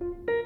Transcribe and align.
Thank 0.00 0.28
you. 0.28 0.43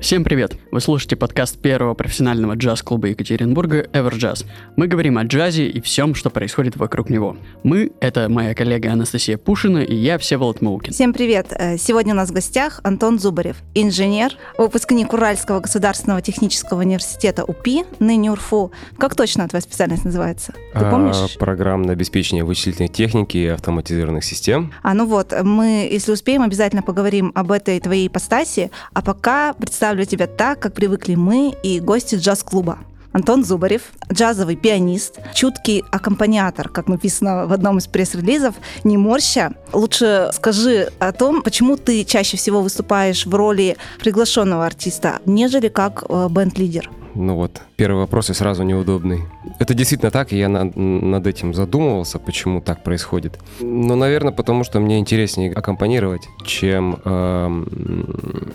Всем 0.00 0.22
привет! 0.22 0.56
Вы 0.70 0.80
слушаете 0.80 1.16
подкаст 1.16 1.58
первого 1.58 1.94
профессионального 1.94 2.54
джаз-клуба 2.54 3.08
Екатеринбурга 3.08 3.82
Everjazz. 3.82 4.46
Мы 4.76 4.86
говорим 4.86 5.18
о 5.18 5.24
джазе 5.24 5.66
и 5.66 5.80
всем, 5.80 6.14
что 6.14 6.30
происходит 6.30 6.76
вокруг 6.76 7.10
него. 7.10 7.36
Мы— 7.64 7.90
это 8.00 8.28
моя 8.28 8.54
коллега 8.54 8.92
Анастасия 8.92 9.36
Пушина 9.36 9.78
и 9.78 9.96
я, 9.96 10.18
Всеволод 10.18 10.62
Маукин. 10.62 10.92
Всем 10.92 11.12
привет! 11.12 11.48
Э, 11.50 11.76
сегодня 11.78 12.14
у 12.14 12.16
нас 12.16 12.28
в 12.28 12.32
гостях 12.32 12.80
Антон 12.84 13.18
Зубарев, 13.18 13.56
инженер, 13.74 14.34
выпускник 14.56 15.12
Уральского 15.12 15.58
государственного 15.58 16.22
технического 16.22 16.78
университета 16.80 17.44
УПИ, 17.44 17.84
ныне 17.98 18.30
УРФУ. 18.30 18.70
Как 18.98 19.16
точно 19.16 19.48
твоя 19.48 19.62
специальность 19.62 20.04
называется? 20.04 20.52
Ты 20.74 20.84
а, 20.84 20.90
помнишь? 20.90 21.16
А, 21.16 21.38
программное 21.38 21.94
обеспечение 21.94 22.44
вычислительной 22.44 22.88
техники 22.88 23.36
и 23.36 23.46
автоматизированных 23.46 24.22
систем. 24.22 24.72
А, 24.82 24.94
ну 24.94 25.06
вот, 25.06 25.34
мы, 25.42 25.88
если 25.90 26.12
успеем, 26.12 26.42
обязательно 26.42 26.82
поговорим 26.82 27.32
об 27.34 27.50
этой 27.50 27.80
твоей 27.80 28.06
ипостаси, 28.06 28.70
а 28.92 29.02
пока 29.02 29.54
представь 29.54 29.87
представлю 29.88 30.04
тебя 30.04 30.26
так, 30.26 30.60
как 30.60 30.74
привыкли 30.74 31.14
мы 31.14 31.54
и 31.62 31.80
гости 31.80 32.16
джаз-клуба. 32.16 32.78
Антон 33.12 33.42
Зубарев, 33.42 33.84
джазовый 34.12 34.54
пианист, 34.54 35.18
чуткий 35.34 35.82
аккомпаниатор, 35.90 36.68
как 36.68 36.88
написано 36.88 37.46
в 37.46 37.54
одном 37.54 37.78
из 37.78 37.86
пресс-релизов, 37.86 38.54
не 38.84 38.98
морща. 38.98 39.54
Лучше 39.72 40.28
скажи 40.34 40.90
о 40.98 41.12
том, 41.12 41.40
почему 41.40 41.78
ты 41.78 42.04
чаще 42.04 42.36
всего 42.36 42.60
выступаешь 42.60 43.24
в 43.24 43.34
роли 43.34 43.78
приглашенного 43.98 44.66
артиста, 44.66 45.20
нежели 45.24 45.68
как 45.68 46.04
э, 46.06 46.28
бенд-лидер. 46.28 46.90
Ну 47.14 47.36
вот, 47.36 47.62
первый 47.78 47.98
вопрос 47.98 48.28
и 48.28 48.34
сразу 48.34 48.64
неудобный. 48.64 49.20
Это 49.60 49.72
действительно 49.72 50.10
так, 50.10 50.32
и 50.32 50.36
я 50.36 50.48
над, 50.48 50.74
над 50.74 51.26
этим 51.28 51.54
задумывался, 51.54 52.18
почему 52.18 52.60
так 52.60 52.82
происходит. 52.82 53.38
Но, 53.60 53.94
наверное, 53.94 54.32
потому 54.32 54.64
что 54.64 54.80
мне 54.80 54.98
интереснее 54.98 55.52
аккомпанировать, 55.52 56.28
чем 56.44 56.98
э, 57.04 57.64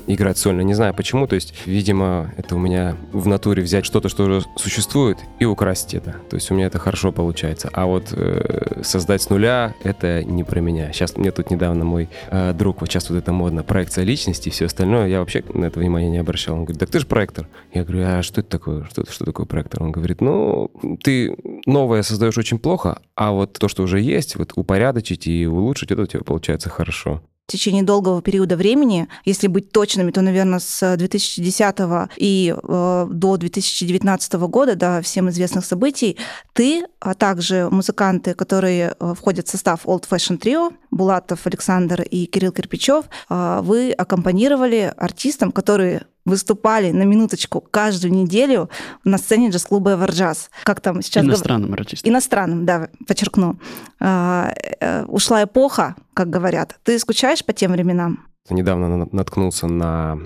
играть 0.08 0.38
сольно. 0.38 0.60
Не 0.62 0.74
знаю 0.74 0.94
почему, 0.94 1.26
то 1.26 1.36
есть, 1.36 1.54
видимо, 1.66 2.34
это 2.36 2.56
у 2.56 2.60
меня 2.60 2.98
в 3.14 3.26
натуре 3.28 3.64
взять 3.64 3.86
что-то, 3.86 4.10
что 4.10 4.26
уже 4.26 4.42
существует, 4.58 5.18
и 5.40 5.46
украсить 5.46 5.94
это. 5.94 6.18
То 6.30 6.36
есть 6.36 6.52
у 6.52 6.56
меня 6.56 6.68
это 6.68 6.78
хорошо 6.78 7.14
получается. 7.14 7.70
А 7.72 7.86
вот 7.86 8.10
э, 8.12 8.82
создать 8.84 9.22
с 9.22 9.30
нуля— 9.30 9.74
это 9.84 10.22
не 10.26 10.44
про 10.44 10.60
меня. 10.60 10.92
Сейчас 10.92 11.16
мне 11.16 11.32
тут 11.32 11.50
недавно 11.50 11.86
мой 11.86 12.10
э, 12.30 12.52
друг, 12.52 12.82
вот 12.82 12.90
сейчас 12.90 13.10
вот 13.10 13.16
это 13.16 13.32
модно, 13.32 13.64
проекция 13.64 14.04
личности 14.04 14.50
и 14.50 14.52
все 14.52 14.66
остальное, 14.66 15.08
я 15.08 15.20
вообще 15.20 15.46
на 15.54 15.64
это 15.64 15.80
внимание 15.80 16.10
не 16.10 16.18
обращал. 16.18 16.56
Он 16.56 16.66
говорит, 16.66 16.82
так 16.82 16.90
ты 16.90 17.00
же 17.00 17.06
проектор. 17.06 17.48
Я 17.74 17.86
говорю, 17.86 18.04
а 18.06 18.22
что 18.22 18.42
это 18.42 18.50
такое? 18.50 18.84
Что, 18.92 19.13
что 19.14 19.26
такое 19.26 19.46
проектор? 19.46 19.84
Он 19.84 19.92
говорит, 19.92 20.22
ну, 20.22 20.72
ты 21.04 21.36
новое 21.66 22.04
создаешь 22.04 22.38
очень 22.38 22.60
плохо, 22.60 23.02
а 23.16 23.32
вот 23.32 23.54
то, 23.54 23.68
что 23.68 23.84
уже 23.84 24.02
есть, 24.02 24.36
вот 24.36 24.54
упорядочить 24.56 25.28
и 25.28 25.48
улучшить, 25.48 25.92
это 25.92 26.02
у 26.02 26.06
тебя 26.06 26.24
получается 26.24 26.70
хорошо 26.70 27.22
в 27.48 27.52
течение 27.52 27.84
долгого 27.84 28.22
периода 28.22 28.56
времени, 28.56 29.08
если 29.26 29.48
быть 29.48 29.72
точными, 29.72 30.12
то, 30.12 30.22
наверное, 30.22 30.60
с 30.60 30.96
2010 30.96 31.76
и 32.16 32.56
э, 32.56 33.08
до 33.10 33.38
2019 33.38 34.34
года, 34.34 34.76
до 34.76 35.02
всем 35.02 35.30
известных 35.30 35.66
событий, 35.66 36.18
ты, 36.54 36.86
а 37.00 37.14
также 37.14 37.68
музыканты, 37.70 38.34
которые 38.34 38.96
э, 38.98 39.14
входят 39.16 39.48
в 39.48 39.52
состав 39.52 39.86
Old 39.86 40.08
Fashion 40.10 40.40
Trio, 40.40 40.74
Булатов 40.90 41.46
Александр 41.46 42.02
и 42.04 42.28
Кирилл 42.28 42.54
Кирпичев, 42.54 43.06
э, 43.30 43.60
вы 43.62 43.92
аккомпанировали 43.92 44.94
артистам, 44.96 45.52
которые 45.52 46.06
выступали 46.26 46.92
на 46.92 47.04
минуточку 47.04 47.62
каждую 47.62 48.14
неделю 48.14 48.70
на 49.04 49.18
сцене 49.18 49.50
джаз-клуба 49.50 49.94
«Эверджаз». 49.94 50.50
Как 50.64 50.82
там 50.82 51.02
сейчас... 51.02 51.26
Иностранным 51.26 51.72
гов... 51.72 51.80
артистом. 51.80 52.12
Иностранным, 52.12 52.66
да, 52.66 52.90
подчеркну. 53.08 53.60
А, 54.00 54.54
э, 54.80 55.06
ушла 55.06 55.44
эпоха, 55.44 55.96
как 56.14 56.30
говорят. 56.30 56.80
Ты 56.84 56.98
скучаешь 57.00 57.44
по 57.44 57.54
тем 57.54 57.72
временам? 57.72 58.28
Недавно 58.50 59.08
наткнулся 59.12 59.68
на 59.68 60.20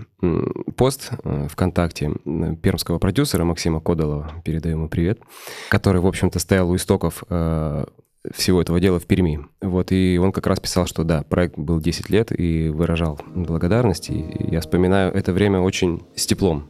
пост 0.75 1.11
э, 1.23 1.47
ВКонтакте 1.51 2.11
пермского 2.63 2.97
продюсера 2.97 3.43
Максима 3.43 3.79
Кодолова, 3.79 4.31
передаю 4.43 4.77
ему 4.77 4.89
привет, 4.89 5.19
который, 5.69 6.01
в 6.01 6.07
общем-то, 6.07 6.39
стоял 6.39 6.69
у 6.69 6.75
истоков 6.75 7.23
э, 7.29 7.85
всего 8.33 8.61
этого 8.61 8.79
дела 8.79 8.99
в 8.99 9.05
Перми. 9.05 9.45
Вот, 9.61 9.91
и 9.91 10.19
он 10.21 10.31
как 10.31 10.47
раз 10.47 10.59
писал, 10.59 10.85
что 10.85 11.03
да, 11.03 11.23
проект 11.23 11.57
был 11.57 11.79
10 11.79 12.09
лет 12.09 12.37
и 12.37 12.69
выражал 12.69 13.19
благодарность. 13.35 14.09
И 14.09 14.25
я 14.49 14.61
вспоминаю 14.61 15.13
это 15.13 15.33
время 15.33 15.59
очень 15.59 16.03
с 16.15 16.25
теплом 16.25 16.69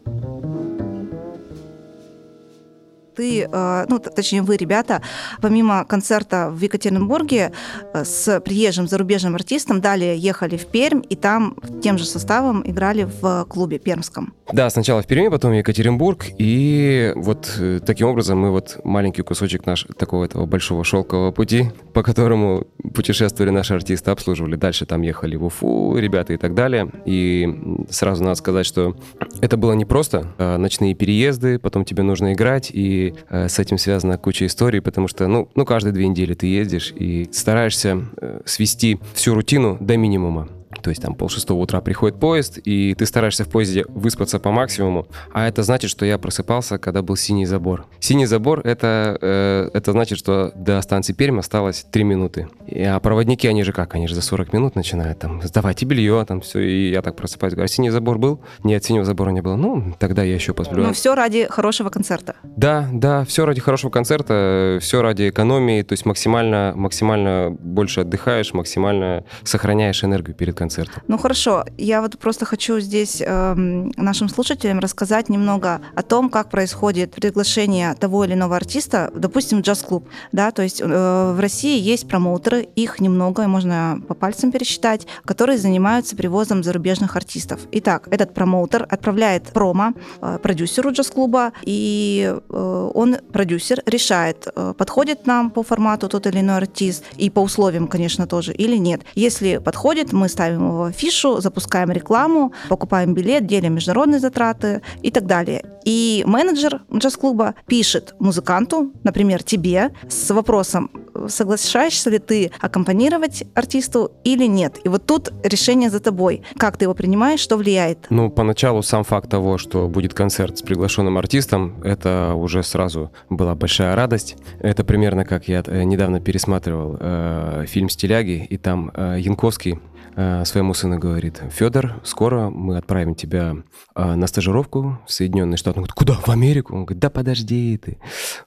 ты, 3.18 3.50
э, 3.52 3.86
ну, 3.90 4.00
точнее, 4.00 4.44
вы, 4.44 4.58
ребята, 4.58 5.02
помимо 5.42 5.84
концерта 5.86 6.50
в 6.52 6.62
Екатеринбурге 6.62 7.52
э, 7.94 8.06
с 8.06 8.40
приезжим 8.40 8.88
зарубежным 8.88 9.36
артистом, 9.36 9.82
далее 9.82 10.16
ехали 10.18 10.56
в 10.56 10.68
Пермь, 10.68 11.02
и 11.10 11.16
там 11.16 11.56
тем 11.82 11.98
же 11.98 12.06
составом 12.06 12.62
играли 12.64 13.08
в 13.22 13.46
клубе 13.50 13.80
пермском. 13.80 14.34
Да, 14.54 14.70
сначала 14.70 15.02
в 15.02 15.08
Перми, 15.08 15.30
потом 15.30 15.52
в 15.52 15.56
Екатеринбург, 15.56 16.26
и 16.38 17.12
вот 17.16 17.56
э, 17.60 17.80
таким 17.86 18.08
образом 18.08 18.40
мы 18.40 18.52
вот 18.52 18.80
маленький 18.84 19.24
кусочек 19.24 19.66
наш, 19.66 19.88
такого 19.98 20.24
этого 20.24 20.46
большого 20.46 20.84
шелкового 20.84 21.32
пути, 21.32 21.72
по 21.94 22.04
которому 22.04 22.68
путешествовали 22.94 23.50
наши 23.50 23.74
артисты, 23.74 24.12
обслуживали. 24.12 24.56
Дальше 24.56 24.86
там 24.86 25.02
ехали 25.02 25.36
в 25.36 25.46
Уфу 25.46 25.98
ребята 25.98 26.34
и 26.34 26.38
так 26.38 26.54
далее. 26.54 26.92
И 27.06 27.86
сразу 27.90 28.24
надо 28.24 28.36
сказать, 28.36 28.66
что 28.66 28.96
это 29.42 29.58
было 29.58 29.74
не 29.74 29.86
просто 29.86 30.28
ночные 30.38 30.94
переезды, 30.94 31.58
потом 31.58 31.84
тебе 31.84 32.04
нужно 32.04 32.34
играть, 32.34 32.70
и 32.72 33.07
э, 33.30 33.48
с 33.48 33.60
этим 33.60 33.78
связана 33.78 34.18
куча 34.18 34.46
историй, 34.46 34.82
потому 34.82 35.08
что, 35.08 35.28
ну, 35.28 35.50
ну, 35.56 35.66
каждые 35.66 35.94
две 35.94 36.08
недели 36.08 36.34
ты 36.34 36.48
ездишь 36.48 36.94
и 36.96 37.30
стараешься 37.32 38.06
э, 38.20 38.42
свести 38.46 39.00
всю 39.14 39.34
рутину 39.34 39.78
до 39.80 39.98
минимума. 39.98 40.50
То 40.82 40.90
есть 40.90 41.02
там 41.02 41.16
полшестого 41.16 41.60
утра 41.60 41.82
приходит 41.82 42.20
поезд, 42.20 42.60
и 42.64 42.94
ты 42.96 43.06
стараешься 43.06 43.46
в 43.46 43.50
поезде 43.50 43.86
выспаться 43.90 44.40
по 44.40 44.52
максимуму, 44.52 45.08
а 45.34 45.48
это 45.48 45.64
значит, 45.64 45.90
что 45.90 46.06
я 46.06 46.18
просыпался, 46.18 46.78
когда 46.78 47.02
был 47.02 47.16
синий 47.16 47.46
забор. 47.46 47.86
Синий 48.00 48.26
забор 48.26 48.62
это, 48.62 49.18
э, 49.22 49.70
это 49.74 49.92
значит, 49.92 50.18
что 50.18 50.52
до 50.56 50.82
станции 50.82 51.14
Пермь 51.14 51.40
осталось 51.40 51.86
3 51.92 52.04
минуты. 52.04 52.48
И, 52.68 52.82
а 52.84 53.00
проводники, 53.00 53.48
они 53.48 53.64
же 53.64 53.74
как? 53.74 53.96
Они 53.96 54.08
же 54.08 54.16
за 54.16 54.22
40 54.22 54.54
минут 54.54 54.76
начинают 54.76 55.20
там, 55.20 55.42
сдавайте 55.42 55.86
белье, 55.86 56.24
там 56.28 56.42
все, 56.42 56.60
и 56.60 56.92
я 56.92 57.02
так 57.02 57.16
просыпаюсь, 57.16 57.54
говорю, 57.54 57.66
а 57.66 57.68
синий 57.68 57.90
забор 57.90 58.18
был? 58.18 58.42
Нет, 58.64 58.84
синего 58.84 59.06
забора 59.06 59.32
не 59.32 59.42
было. 59.42 59.56
Ну, 59.56 59.96
тогда 60.00 60.24
я 60.24 60.34
еще 60.34 60.54
посплю. 60.54 60.84
Ну, 60.84 60.94
все 60.94 61.16
ради 61.16 61.48
хорошего 61.50 61.90
концерта. 61.90 62.36
Да, 62.44 62.88
да, 62.92 63.26
все 63.26 63.46
ради 63.46 63.62
хорошего 63.62 63.90
концерта, 63.92 64.80
все 64.82 65.02
ради 65.02 65.30
экономии, 65.30 65.82
то 65.82 65.94
есть 65.94 66.06
максимально, 66.06 66.74
максимально 66.76 67.56
больше 67.60 68.02
отдыхаешь, 68.02 68.54
максимально 68.54 69.24
сохраняешь 69.44 70.04
энергию 70.04 70.36
перед 70.36 70.56
концертом 70.56 70.67
концерту. 70.68 71.02
Ну 71.08 71.18
хорошо, 71.18 71.64
я 71.78 72.02
вот 72.02 72.20
просто 72.20 72.46
хочу 72.46 72.80
здесь 72.80 73.22
э, 73.26 73.54
нашим 73.98 74.30
слушателям 74.30 74.80
рассказать 74.80 75.30
немного 75.30 75.82
о 75.96 76.04
том, 76.04 76.30
как 76.30 76.50
происходит 76.50 77.12
приглашение 77.12 77.94
того 77.94 78.26
или 78.26 78.34
иного 78.34 78.56
артиста, 78.56 79.12
допустим, 79.16 79.60
в 79.60 79.62
джаз-клуб. 79.62 80.08
Да, 80.32 80.52
то 80.52 80.62
есть 80.62 80.82
э, 80.82 80.86
в 80.86 81.40
России 81.40 81.80
есть 81.80 82.08
промоутеры, 82.08 82.68
их 82.76 83.00
немного, 83.00 83.48
можно 83.48 84.02
по 84.08 84.14
пальцам 84.14 84.52
пересчитать, 84.52 85.08
которые 85.26 85.58
занимаются 85.58 86.16
привозом 86.16 86.64
зарубежных 86.64 87.16
артистов. 87.16 87.62
Итак, 87.72 88.08
этот 88.12 88.34
промоутер 88.34 88.86
отправляет 88.90 89.44
промо 89.54 89.94
э, 90.22 90.40
продюсеру 90.42 90.92
джаз-клуба, 90.92 91.54
и 91.64 92.34
э, 92.50 92.92
он, 92.94 93.18
продюсер, 93.32 93.82
решает, 93.86 94.48
э, 94.54 94.74
подходит 94.78 95.28
нам 95.28 95.50
по 95.50 95.64
формату 95.64 96.10
тот 96.10 96.28
или 96.28 96.42
иной 96.42 96.58
артист, 96.58 97.04
и 97.18 97.30
по 97.30 97.40
условиям, 97.40 97.88
конечно, 97.88 98.28
тоже, 98.28 98.54
или 98.54 98.76
нет. 98.78 99.02
Если 99.16 99.58
подходит, 99.58 100.14
мы 100.14 100.28
ставим 100.30 100.57
ставим 100.58 100.68
его 100.68 100.78
в 100.80 100.84
афишу, 100.84 101.40
запускаем 101.42 101.92
рекламу, 101.92 102.52
покупаем 102.70 103.14
билет, 103.14 103.46
делим 103.46 103.76
международные 103.76 104.20
затраты 104.20 104.82
и 105.04 105.12
так 105.12 105.26
далее. 105.26 105.64
И 105.88 106.22
менеджер 106.28 106.82
джаз-клуба 106.94 107.56
пишет 107.66 108.14
музыканту, 108.20 108.92
например, 109.06 109.42
тебе, 109.42 109.92
с 110.10 110.30
вопросом, 110.34 110.92
соглашаешься 111.30 112.10
ли 112.10 112.20
ты 112.20 112.52
аккомпанировать 112.60 113.46
артисту 113.56 114.12
или 114.26 114.48
нет. 114.48 114.82
И 114.84 114.90
вот 114.90 115.06
тут 115.06 115.32
решение 115.46 115.90
за 115.90 116.02
тобой. 116.02 116.44
Как 116.58 116.76
ты 116.76 116.84
его 116.84 116.94
принимаешь, 116.94 117.40
что 117.40 117.56
влияет? 117.56 118.00
Ну, 118.10 118.30
поначалу 118.30 118.82
сам 118.84 119.06
факт 119.06 119.30
того, 119.30 119.58
что 119.58 119.88
будет 119.88 120.14
концерт 120.14 120.58
с 120.58 120.62
приглашенным 120.62 121.18
артистом, 121.18 121.82
это 121.82 122.34
уже 122.36 122.64
сразу 122.64 123.14
была 123.30 123.56
большая 123.56 123.96
радость. 123.96 124.36
Это 124.60 124.84
примерно 124.84 125.24
как 125.24 125.48
я 125.48 125.64
э, 125.66 125.84
недавно 125.84 126.20
пересматривал 126.20 126.98
э, 127.00 127.64
фильм 127.66 127.88
«Стиляги», 127.88 128.46
и 128.50 128.58
там 128.58 128.92
э, 128.94 129.20
Янковский 129.20 129.80
Э, 130.20 130.46
своему 130.46 130.74
сыну 130.74 130.98
говорит, 130.98 131.44
Федор, 131.52 131.94
скоро 132.04 132.50
мы 132.50 132.78
отправим 132.78 133.14
тебя 133.14 133.56
э, 133.96 134.16
на 134.16 134.26
стажировку 134.26 135.00
в 135.06 135.12
Соединенные 135.12 135.58
Штаты 135.58 135.77
Он 135.78 135.84
говорит, 135.84 135.94
куда? 135.94 136.14
В 136.14 136.30
Америку? 136.30 136.76
Он 136.76 136.86
говорит, 136.86 137.00
да 137.00 137.10
подожди 137.10 137.78
ты. 137.78 137.98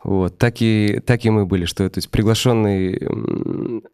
Вот, 0.03 0.39
так 0.39 0.57
и, 0.61 1.01
так 1.05 1.25
и 1.25 1.31
мы 1.31 1.47
были, 1.47 1.65
что 1.65 1.89
то 1.89 1.99
есть 1.99 2.11
приглашенный 2.11 3.01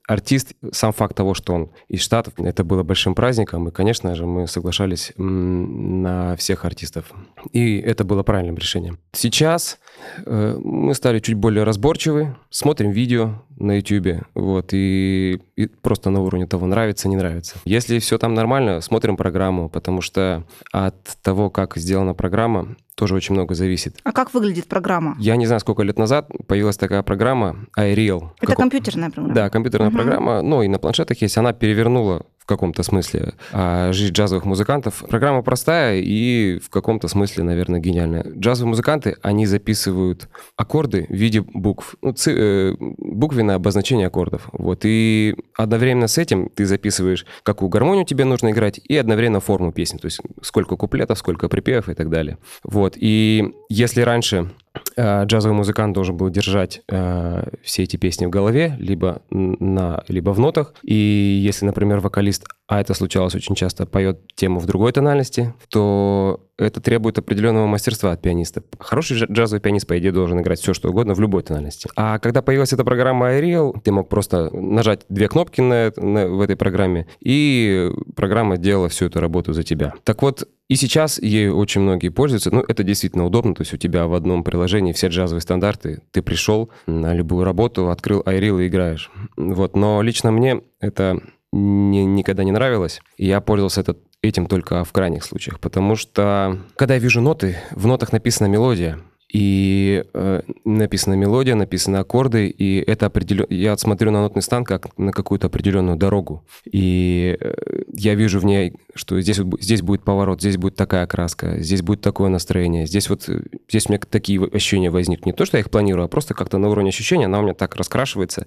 артист, 0.07 0.55
сам 0.73 0.93
факт 0.93 1.17
того, 1.17 1.35
что 1.35 1.55
он 1.55 1.71
из 1.89 2.01
Штатов, 2.01 2.35
это 2.39 2.65
было 2.65 2.83
большим 2.83 3.15
праздником, 3.15 3.69
и, 3.69 3.71
конечно 3.73 4.15
же, 4.15 4.27
мы 4.27 4.47
соглашались 4.47 5.13
на 5.17 6.37
всех 6.37 6.65
артистов. 6.65 7.13
И 7.53 7.79
это 7.79 8.05
было 8.05 8.23
правильным 8.23 8.57
решением. 8.57 8.99
Сейчас 9.13 9.79
мы 10.25 10.95
стали 10.95 11.19
чуть 11.19 11.35
более 11.35 11.65
разборчивы, 11.65 12.37
смотрим 12.51 12.91
видео 12.91 13.43
на 13.59 13.79
YouTube, 13.79 14.25
вот, 14.35 14.71
и, 14.73 15.41
и 15.57 15.67
просто 15.67 16.11
на 16.11 16.21
уровне 16.21 16.47
того, 16.47 16.67
нравится, 16.67 17.09
не 17.09 17.17
нравится. 17.17 17.57
Если 17.65 17.99
все 17.99 18.19
там 18.19 18.35
нормально, 18.35 18.81
смотрим 18.81 19.17
программу, 19.17 19.69
потому 19.69 20.01
что 20.01 20.45
от 20.73 20.97
того, 21.23 21.51
как 21.51 21.77
сделана 21.77 22.15
программа, 22.15 22.77
тоже 22.97 23.15
очень 23.15 23.35
много 23.35 23.55
зависит. 23.55 23.99
А 24.05 24.13
как 24.13 24.33
выглядит 24.33 24.67
программа? 24.67 25.17
Я 25.19 25.37
не 25.37 25.47
знаю, 25.47 25.61
сколько 25.61 25.83
лет 25.83 25.99
назад 25.99 26.31
появилась 26.47 26.79
такая 26.79 27.03
программа 27.03 27.67
iReal. 27.79 28.31
Это 28.39 28.47
как... 28.47 28.57
компьютерная 28.57 29.11
программа? 29.11 29.35
Да, 29.35 29.51
компьютерная 29.51 29.89
угу. 29.89 29.97
программа, 29.97 30.43
но 30.43 30.63
и 30.63 30.69
на 30.69 30.79
планшетах 30.79 31.21
есть. 31.21 31.37
Она 31.37 31.53
перевернула 31.53 32.25
в 32.47 32.49
каком-то 32.49 32.85
смысле 32.85 33.35
а 33.51 33.93
жизнь 33.93 34.13
джазовых 34.13 34.45
музыкантов. 34.45 35.03
Программа 35.09 35.43
простая 35.43 35.99
и 35.99 36.61
в 36.61 36.71
каком-то 36.71 37.09
смысле, 37.09 37.43
наверное, 37.43 37.81
гениальная. 37.81 38.25
Джазовые 38.39 38.69
музыканты, 38.69 39.17
они 39.21 39.47
записывают 39.47 40.29
аккорды 40.57 41.07
в 41.09 41.13
виде 41.13 41.41
букв, 41.41 41.97
ну, 42.03 42.13
ци, 42.13 42.33
э, 42.33 42.77
буквенное 42.79 43.57
обозначение 43.57 44.07
аккордов. 44.07 44.49
Вот, 44.53 44.83
и 44.85 45.35
одновременно 45.57 46.07
с 46.07 46.19
этим 46.19 46.49
ты 46.49 46.67
записываешь, 46.67 47.27
какую 47.43 47.69
гармонию 47.69 48.05
тебе 48.05 48.25
нужно 48.25 48.53
играть, 48.53 48.79
и 48.85 48.97
одновременно 48.97 49.41
форму 49.41 49.73
песни, 49.73 49.99
то 49.99 50.07
есть 50.07 50.21
сколько 50.41 50.77
куплетов, 50.77 51.19
сколько 51.19 51.49
припевов 51.49 51.89
и 51.89 51.95
так 51.95 52.11
далее. 52.11 52.39
Вот, 52.63 52.95
и 52.97 53.55
если 53.69 54.03
раньше 54.03 54.53
джазовый 54.99 55.57
музыкант 55.57 55.95
должен 55.95 56.17
был 56.17 56.31
держать 56.31 56.83
э, 56.89 57.49
все 57.63 57.83
эти 57.83 57.97
песни 57.97 58.27
в 58.27 58.31
голове, 58.31 58.77
либо, 58.79 59.23
на, 59.31 60.03
либо 60.09 60.31
в 60.31 60.39
нотах. 60.39 60.75
И 60.83 60.95
если, 60.95 61.67
например, 61.67 62.01
вокалист, 62.01 62.47
а 62.67 62.81
это 62.81 62.95
случалось 62.95 63.35
очень 63.35 63.55
часто, 63.55 63.87
поет 63.87 64.21
тему 64.35 64.61
в 64.61 64.67
другой 64.67 64.93
тональности, 64.93 65.55
то 65.69 66.46
это 66.59 66.81
требует 66.81 67.19
определенного 67.19 67.67
мастерства 67.67 68.13
от 68.13 68.23
пианиста. 68.23 68.63
Хороший 68.79 69.19
джазовый 69.19 69.61
пианист, 69.61 69.87
по 69.87 69.99
идее, 69.99 70.13
должен 70.13 70.41
играть 70.41 70.61
все, 70.61 70.75
что 70.75 70.89
угодно 70.89 71.15
в 71.15 71.21
любой 71.21 71.43
тональности. 71.43 71.89
А 71.97 72.19
когда 72.19 72.43
появилась 72.43 72.73
эта 72.73 72.85
программа 72.85 73.33
iReal, 73.35 73.81
ты 73.83 73.93
мог 73.93 74.09
просто 74.09 74.51
нажать 74.55 75.03
две 75.09 75.29
кнопки 75.29 75.61
на, 75.61 75.93
на, 75.97 76.29
в 76.29 76.41
этой 76.41 76.57
программе, 76.57 77.07
и 77.21 77.91
программа 78.15 78.57
делала 78.57 78.89
всю 78.89 79.07
эту 79.07 79.21
работу 79.21 79.53
за 79.53 79.63
тебя. 79.63 79.95
Так 80.05 80.23
вот, 80.23 80.49
и 80.69 80.75
сейчас 80.75 81.21
ей 81.21 81.49
очень 81.49 81.83
многие 81.83 82.09
пользуются. 82.09 82.51
Ну, 82.51 82.65
это 82.67 82.83
действительно 82.83 83.25
удобно. 83.25 83.55
То 83.55 83.63
есть 83.63 83.73
у 83.73 83.77
тебя 83.77 84.07
в 84.07 84.15
одном 84.15 84.43
приложении 84.43 84.93
все 84.93 85.07
джазовые 85.09 85.41
стандарты. 85.41 86.03
Ты 86.11 86.23
пришел 86.23 86.71
на 86.87 87.15
любую 87.15 87.45
работу, 87.45 87.91
открыл 87.91 88.23
iReal 88.23 88.65
и 88.65 88.67
играешь. 88.67 89.11
Вот. 89.37 89.77
Но 89.77 90.03
лично 90.03 90.33
мне 90.33 90.63
это 90.81 91.21
не, 91.53 92.05
никогда 92.05 92.43
не 92.45 92.53
нравилось. 92.53 93.01
Я 93.17 93.41
пользовался 93.41 93.83
этот, 93.83 93.99
этим 94.29 94.47
только 94.47 94.85
в 94.85 94.93
крайних 94.93 95.25
случаях. 95.25 95.61
Потому 95.61 95.97
что, 95.97 96.59
когда 96.77 96.95
я 96.95 97.01
вижу 97.01 97.21
ноты, 97.21 97.57
в 97.71 97.87
нотах 97.87 98.13
написана 98.13 98.49
мелодия, 98.49 98.99
и 99.33 100.05
э, 100.15 100.43
написана 100.65 101.15
мелодия, 101.15 101.55
написаны 101.55 101.97
аккорды, 101.97 102.49
и 102.49 102.79
это 102.79 103.07
определенно... 103.07 103.47
Я 103.51 103.77
смотрю 103.77 104.11
на 104.11 104.23
нотный 104.23 104.43
стан 104.43 104.65
как 104.65 104.97
на 104.99 105.13
какую-то 105.13 105.49
определенную 105.49 105.97
дорогу, 105.97 106.45
и 106.65 107.37
э, 107.41 107.55
я 107.93 108.15
вижу 108.15 108.39
в 108.39 108.45
ней, 108.45 108.75
что 108.95 109.21
здесь, 109.21 109.41
здесь 109.61 109.83
будет 109.83 110.05
поворот, 110.05 110.41
здесь 110.41 110.57
будет 110.57 110.77
такая 110.77 111.07
краска, 111.07 111.59
здесь 111.59 111.83
будет 111.83 112.01
такое 112.01 112.29
настроение, 112.29 112.87
здесь 112.87 113.11
вот... 113.11 113.29
Здесь 113.69 113.87
у 113.89 113.93
меня 113.93 114.01
такие 114.09 114.43
ощущения 114.45 114.91
возникнут. 114.91 115.27
Не 115.27 115.33
то, 115.33 115.45
что 115.45 115.57
я 115.57 115.61
их 115.61 115.71
планирую, 115.71 116.05
а 116.05 116.09
просто 116.09 116.35
как-то 116.35 116.59
на 116.59 116.69
уровне 116.69 116.91
ощущения 116.91 117.25
она 117.25 117.41
у 117.41 117.43
меня 117.43 117.55
так 117.55 117.75
раскрашивается 117.75 118.47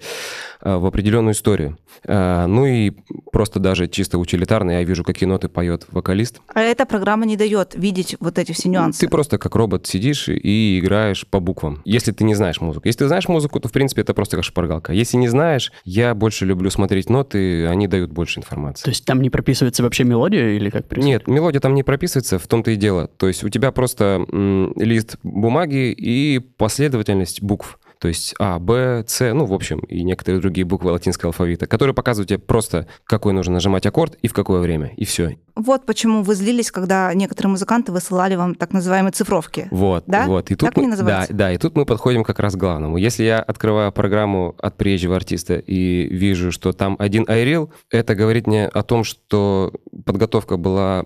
э, 0.61 0.75
в 0.75 0.85
определенную 0.85 1.33
историю. 1.33 1.77
Э, 2.05 2.45
ну 2.47 2.65
и 2.65 2.93
просто 3.31 3.59
даже 3.59 3.87
чисто 3.87 4.17
утилитарно 4.17 4.71
я 4.71 4.83
вижу, 4.83 5.03
какие 5.03 5.27
ноты 5.27 5.49
поет 5.49 5.85
вокалист. 5.91 6.41
А 6.53 6.61
эта 6.61 6.85
программа 6.85 7.25
не 7.25 7.35
дает 7.35 7.75
видеть 7.75 8.15
вот 8.19 8.39
эти 8.39 8.53
все 8.53 8.69
нюансы? 8.69 9.01
Ты 9.01 9.09
просто 9.09 9.37
как 9.37 9.55
робот 9.55 9.85
сидишь 9.85 10.29
и 10.29 10.68
играешь 10.77 11.25
по 11.25 11.39
буквам, 11.39 11.81
если 11.85 12.11
ты 12.11 12.25
не 12.25 12.35
знаешь 12.35 12.59
музыку. 12.59 12.87
Если 12.87 12.99
ты 12.99 13.07
знаешь 13.07 13.27
музыку, 13.27 13.59
то, 13.59 13.69
в 13.69 13.71
принципе, 13.71 14.01
это 14.01 14.13
просто 14.13 14.35
как 14.35 14.43
шпаргалка. 14.43 14.91
Если 14.91 15.15
не 15.17 15.29
знаешь, 15.29 15.71
я 15.85 16.13
больше 16.13 16.45
люблю 16.45 16.69
смотреть 16.69 17.09
ноты, 17.09 17.65
они 17.67 17.87
дают 17.87 18.11
больше 18.11 18.39
информации. 18.39 18.83
То 18.83 18.89
есть 18.89 19.05
там 19.05 19.21
не 19.21 19.29
прописывается 19.29 19.81
вообще 19.81 20.03
мелодия 20.03 20.49
или 20.49 20.69
как 20.69 20.87
происходит? 20.87 21.21
Нет, 21.21 21.27
мелодия 21.27 21.61
там 21.61 21.73
не 21.73 21.83
прописывается, 21.83 22.37
в 22.37 22.47
том-то 22.47 22.71
и 22.71 22.75
дело. 22.75 23.07
То 23.07 23.27
есть 23.27 23.43
у 23.43 23.49
тебя 23.49 23.71
просто 23.71 24.25
м, 24.29 24.73
лист 24.75 25.17
бумаги 25.23 25.91
и 25.91 26.39
последовательность 26.39 27.41
букв 27.41 27.79
то 27.99 28.07
есть 28.07 28.33
А, 28.39 28.59
Б, 28.59 29.03
С, 29.05 29.33
ну, 29.33 29.45
в 29.45 29.53
общем, 29.53 29.79
и 29.79 30.03
некоторые 30.03 30.39
другие 30.41 30.65
буквы 30.65 30.91
латинского 30.91 31.29
алфавита, 31.29 31.67
которые 31.67 31.93
показывают 31.93 32.29
тебе 32.29 32.39
просто, 32.39 32.87
какой 33.03 33.33
нужно 33.33 33.53
нажимать 33.53 33.85
аккорд 33.85 34.15
и 34.21 34.27
в 34.27 34.33
какое 34.33 34.61
время, 34.61 34.93
и 34.95 35.03
все. 35.03 35.37
Вот 35.55 35.85
почему 35.85 36.23
вы 36.23 36.35
злились, 36.35 36.71
когда 36.71 37.13
некоторые 37.13 37.51
музыканты 37.51 37.91
высылали 37.91 38.35
вам 38.35 38.55
так 38.55 38.71
называемые 38.71 39.11
цифровки. 39.11 39.67
Вот, 39.71 40.05
да? 40.07 40.25
вот. 40.27 40.49
И 40.49 40.55
тут 40.55 40.73
так 40.73 40.77
мы, 40.77 40.95
да, 40.95 41.25
да, 41.29 41.51
и 41.51 41.57
тут 41.57 41.75
мы 41.75 41.85
подходим 41.85 42.23
как 42.23 42.39
раз 42.39 42.53
к 42.53 42.57
главному. 42.57 42.97
Если 42.97 43.23
я 43.23 43.39
открываю 43.39 43.91
программу 43.91 44.55
от 44.59 44.77
приезжего 44.77 45.17
артиста 45.17 45.55
и 45.55 46.07
вижу, 46.07 46.53
что 46.53 46.71
там 46.71 46.95
один 46.99 47.25
iReal, 47.25 47.69
это 47.89 48.15
говорит 48.15 48.47
мне 48.47 48.67
о 48.67 48.83
том, 48.83 49.03
что 49.03 49.73
подготовка 50.05 50.55
была 50.55 51.05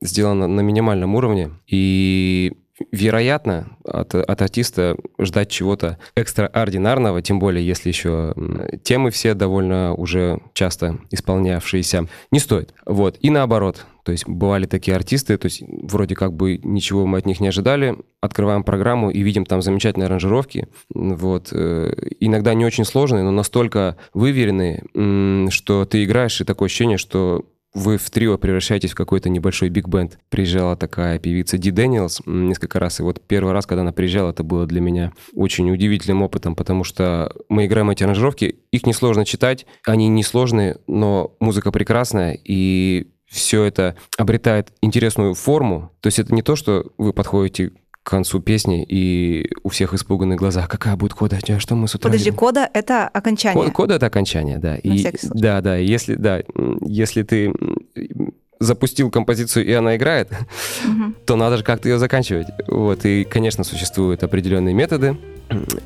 сделана 0.00 0.46
на 0.46 0.60
минимальном 0.60 1.14
уровне, 1.14 1.50
и 1.66 2.52
вероятно 2.92 3.76
от, 3.84 4.14
от 4.14 4.42
артиста 4.42 4.96
ждать 5.18 5.50
чего-то 5.50 5.98
экстраординарного, 6.14 7.22
тем 7.22 7.38
более 7.38 7.66
если 7.66 7.88
еще 7.88 8.34
темы 8.82 9.10
все 9.10 9.34
довольно 9.34 9.94
уже 9.94 10.40
часто 10.54 10.98
исполнявшиеся, 11.10 12.06
не 12.30 12.38
стоит. 12.38 12.74
Вот. 12.86 13.16
И 13.20 13.30
наоборот, 13.30 13.86
то 14.04 14.12
есть 14.12 14.26
бывали 14.26 14.66
такие 14.66 14.96
артисты, 14.96 15.36
то 15.36 15.46
есть 15.46 15.62
вроде 15.66 16.14
как 16.14 16.32
бы 16.32 16.58
ничего 16.62 17.06
мы 17.06 17.18
от 17.18 17.26
них 17.26 17.40
не 17.40 17.48
ожидали, 17.48 17.96
открываем 18.20 18.64
программу 18.64 19.10
и 19.10 19.22
видим 19.22 19.44
там 19.44 19.62
замечательные 19.62 20.06
аранжировки, 20.06 20.68
вот, 20.88 21.48
э, 21.52 21.92
иногда 22.20 22.54
не 22.54 22.64
очень 22.64 22.84
сложные, 22.84 23.22
но 23.22 23.30
настолько 23.30 23.96
выверенные, 24.14 24.82
что 25.50 25.84
ты 25.84 26.04
играешь, 26.04 26.40
и 26.40 26.44
такое 26.44 26.66
ощущение, 26.66 26.98
что 26.98 27.44
вы 27.74 27.98
в 27.98 28.10
трио 28.10 28.36
превращаетесь 28.38 28.92
в 28.92 28.94
какой-то 28.94 29.28
небольшой 29.28 29.68
биг-бенд. 29.68 30.18
Приезжала 30.28 30.76
такая 30.76 31.18
певица 31.18 31.58
Ди 31.58 31.70
Дэниелс 31.70 32.22
несколько 32.26 32.80
раз, 32.80 33.00
и 33.00 33.02
вот 33.02 33.20
первый 33.26 33.52
раз, 33.52 33.66
когда 33.66 33.82
она 33.82 33.92
приезжала, 33.92 34.30
это 34.30 34.42
было 34.42 34.66
для 34.66 34.80
меня 34.80 35.12
очень 35.34 35.70
удивительным 35.70 36.22
опытом, 36.22 36.54
потому 36.54 36.84
что 36.84 37.32
мы 37.48 37.66
играем 37.66 37.90
эти 37.90 38.02
аранжировки, 38.02 38.56
их 38.70 38.86
несложно 38.86 39.24
читать, 39.24 39.66
они 39.86 40.08
несложные, 40.08 40.78
но 40.86 41.36
музыка 41.40 41.70
прекрасная, 41.70 42.38
и 42.44 43.08
все 43.26 43.62
это 43.62 43.96
обретает 44.18 44.72
интересную 44.82 45.34
форму. 45.34 45.92
То 46.00 46.08
есть 46.08 46.18
это 46.18 46.34
не 46.34 46.42
то, 46.42 46.56
что 46.56 46.92
вы 46.98 47.12
подходите 47.12 47.72
концу 48.10 48.40
песни, 48.40 48.84
и 48.86 49.50
у 49.62 49.68
всех 49.68 49.94
испуганные 49.94 50.36
глаза. 50.36 50.66
Какая 50.66 50.96
будет 50.96 51.14
кода? 51.14 51.38
А 51.48 51.60
что 51.60 51.74
мы 51.74 51.88
с 51.88 51.94
утра... 51.94 52.10
Подожди, 52.10 52.30
кода— 52.30 52.68
это 52.74 53.08
окончание? 53.08 53.62
Кода, 53.62 53.72
кода— 53.72 53.94
это 53.96 54.06
окончание, 54.06 54.58
да. 54.58 54.72
На 54.72 54.94
и, 54.94 55.06
Да, 55.22 55.60
да. 55.60 55.76
Если, 55.76 56.16
да, 56.16 56.42
если 56.82 57.22
ты 57.22 57.52
запустил 58.60 59.10
композицию, 59.10 59.66
и 59.66 59.72
она 59.72 59.96
играет, 59.96 60.30
угу. 60.30 61.14
то 61.24 61.36
надо 61.36 61.56
же 61.56 61.64
как-то 61.64 61.88
ее 61.88 61.98
заканчивать. 61.98 62.48
Вот, 62.68 63.04
и, 63.06 63.24
конечно, 63.24 63.64
существуют 63.64 64.22
определенные 64.22 64.74
методы, 64.74 65.16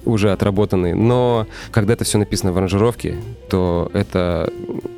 уже 0.04 0.32
отработанные, 0.32 0.94
но 0.94 1.46
когда 1.70 1.94
это 1.94 2.04
все 2.04 2.18
написано 2.18 2.52
в 2.52 2.58
аранжировке, 2.58 3.16
то 3.48 3.90
это 3.94 4.52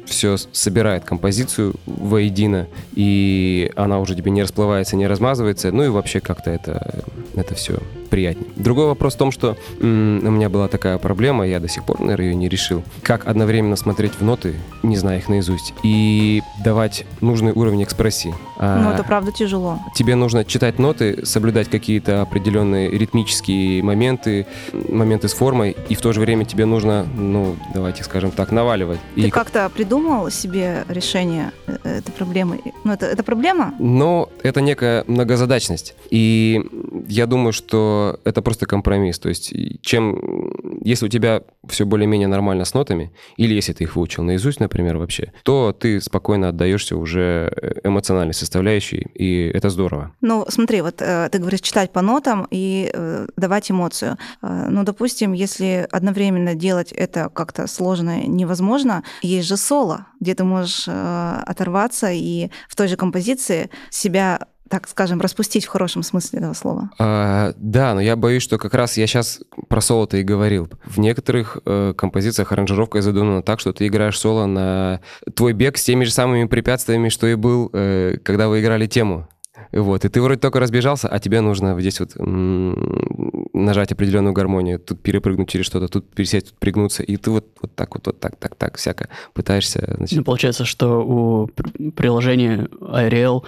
все 0.06 0.36
собирает 0.52 1.04
композицию 1.04 1.74
воедино, 1.86 2.66
и 2.94 3.70
она 3.76 4.00
уже 4.00 4.14
тебе 4.16 4.30
не 4.30 4.42
расплывается, 4.42 4.96
не 4.96 5.06
размазывается, 5.06 5.70
ну 5.70 5.84
и 5.84 5.88
вообще 5.88 6.20
как-то 6.20 6.50
это, 6.50 7.04
это 7.34 7.54
все 7.54 7.78
приятнее. 8.06 8.46
Другой 8.56 8.86
вопрос 8.86 9.14
в 9.14 9.18
том, 9.18 9.30
что 9.32 9.56
м- 9.80 10.22
у 10.26 10.30
меня 10.30 10.48
была 10.48 10.68
такая 10.68 10.98
проблема, 10.98 11.46
я 11.46 11.60
до 11.60 11.68
сих 11.68 11.84
пор, 11.84 12.00
наверное, 12.00 12.26
ее 12.26 12.34
не 12.34 12.48
решил. 12.48 12.82
Как 13.02 13.26
одновременно 13.26 13.76
смотреть 13.76 14.12
в 14.18 14.22
ноты, 14.22 14.54
не 14.82 14.96
зная 14.96 15.18
их 15.18 15.28
наизусть, 15.28 15.74
и 15.82 16.42
давать 16.64 17.04
нужный 17.20 17.52
уровень 17.52 17.82
экспрессии. 17.82 18.34
А, 18.58 18.82
ну, 18.82 18.90
это 18.90 19.04
правда 19.04 19.32
тяжело. 19.32 19.78
Тебе 19.94 20.14
нужно 20.14 20.44
читать 20.44 20.78
ноты, 20.78 21.24
соблюдать 21.24 21.68
какие-то 21.68 22.22
определенные 22.22 22.90
ритмические 22.90 23.82
моменты, 23.82 24.46
моменты 24.72 25.28
с 25.28 25.34
формой, 25.34 25.76
и 25.88 25.94
в 25.94 26.00
то 26.00 26.12
же 26.12 26.20
время 26.20 26.44
тебе 26.44 26.64
нужно, 26.64 27.06
ну, 27.16 27.56
давайте 27.74 28.04
скажем 28.04 28.30
так, 28.30 28.52
наваливать. 28.52 29.00
Ты 29.14 29.22
и... 29.22 29.30
как-то 29.30 29.68
придумал 29.68 30.30
себе 30.30 30.84
решение 30.88 31.52
э, 31.66 31.98
этой 31.98 32.12
проблемы? 32.12 32.60
Ну, 32.84 32.92
это, 32.92 33.06
это 33.06 33.22
проблема? 33.22 33.74
Но 33.78 34.28
это 34.42 34.60
некая 34.60 35.04
многозадачность. 35.06 35.94
И 36.10 36.62
я 37.08 37.26
думаю, 37.26 37.52
что 37.52 38.20
это 38.24 38.42
просто 38.42 38.66
компромисс. 38.66 39.18
То 39.18 39.28
есть, 39.28 39.52
чем, 39.82 40.50
если 40.82 41.06
у 41.06 41.08
тебя 41.08 41.42
все 41.68 41.84
более-менее 41.84 42.28
нормально 42.28 42.64
с 42.64 42.74
нотами, 42.74 43.12
или 43.36 43.54
если 43.54 43.72
ты 43.72 43.84
их 43.84 43.96
выучил 43.96 44.22
наизусть, 44.22 44.60
например, 44.60 44.96
вообще, 44.96 45.32
то 45.42 45.76
ты 45.78 46.00
спокойно 46.00 46.48
отдаешься 46.48 46.96
уже 46.96 47.52
эмоциональной 47.84 48.34
составляющей, 48.46 49.06
и 49.14 49.50
это 49.52 49.70
здорово. 49.70 50.12
Ну, 50.20 50.46
смотри, 50.48 50.80
вот 50.80 51.02
э, 51.02 51.28
ты 51.30 51.38
говоришь 51.38 51.60
читать 51.60 51.92
по 51.92 52.00
нотам 52.00 52.46
и 52.50 52.90
э, 52.92 53.26
давать 53.36 53.70
эмоцию. 53.70 54.16
Э, 54.42 54.68
ну, 54.70 54.84
допустим, 54.84 55.32
если 55.32 55.86
одновременно 55.90 56.54
делать 56.54 56.92
это 56.92 57.28
как-то 57.28 57.66
сложно, 57.66 58.26
невозможно, 58.26 59.02
есть 59.22 59.48
же 59.48 59.56
соло, 59.56 60.06
где 60.20 60.34
ты 60.34 60.44
можешь 60.44 60.84
э, 60.88 61.42
оторваться 61.46 62.10
и 62.12 62.50
в 62.68 62.76
той 62.76 62.88
же 62.88 62.96
композиции 62.96 63.68
себя 63.90 64.46
так 64.68 64.88
скажем, 64.88 65.20
распустить 65.20 65.64
в 65.64 65.68
хорошем 65.68 66.02
смысле 66.02 66.40
этого 66.40 66.52
слова. 66.52 66.90
А, 66.98 67.54
да, 67.56 67.94
но 67.94 68.00
я 68.00 68.16
боюсь, 68.16 68.42
что 68.42 68.58
как 68.58 68.74
раз 68.74 68.96
я 68.96 69.06
сейчас 69.06 69.40
про 69.68 69.80
соло-то 69.80 70.16
и 70.16 70.22
говорил. 70.22 70.68
В 70.84 70.98
некоторых 70.98 71.58
э, 71.64 71.94
композициях 71.96 72.52
аранжировка 72.52 73.00
задумана 73.02 73.42
так, 73.42 73.60
что 73.60 73.72
ты 73.72 73.86
играешь 73.86 74.18
соло 74.18 74.46
на 74.46 75.00
твой 75.34 75.52
бег 75.52 75.76
с 75.76 75.84
теми 75.84 76.04
же 76.04 76.10
самыми 76.10 76.44
препятствиями, 76.46 77.08
что 77.08 77.26
и 77.26 77.34
был, 77.34 77.70
э, 77.72 78.16
когда 78.22 78.48
вы 78.48 78.60
играли 78.60 78.86
тему. 78.86 79.28
Вот, 79.72 80.04
и 80.04 80.08
ты 80.08 80.20
вроде 80.20 80.40
только 80.40 80.60
разбежался, 80.60 81.08
а 81.08 81.18
тебе 81.18 81.40
нужно 81.40 81.78
здесь 81.80 82.00
вот 82.00 82.12
нажать 82.16 83.92
определенную 83.92 84.32
гармонию, 84.32 84.78
тут 84.78 85.02
перепрыгнуть 85.02 85.48
через 85.48 85.66
что-то, 85.66 85.88
тут 85.88 86.14
пересесть, 86.14 86.50
тут 86.50 86.58
пригнуться, 86.58 87.02
и 87.02 87.16
ты 87.16 87.30
вот, 87.30 87.46
вот 87.60 87.74
так 87.74 87.94
вот, 87.94 88.06
вот 88.06 88.20
так, 88.20 88.36
так, 88.36 88.54
так, 88.54 88.76
всяко 88.76 89.08
пытаешься... 89.32 89.94
Значит... 89.96 90.18
Ну, 90.18 90.24
получается, 90.24 90.64
что 90.64 91.02
у 91.02 91.46
приложения 91.92 92.68
Ariel 92.80 93.42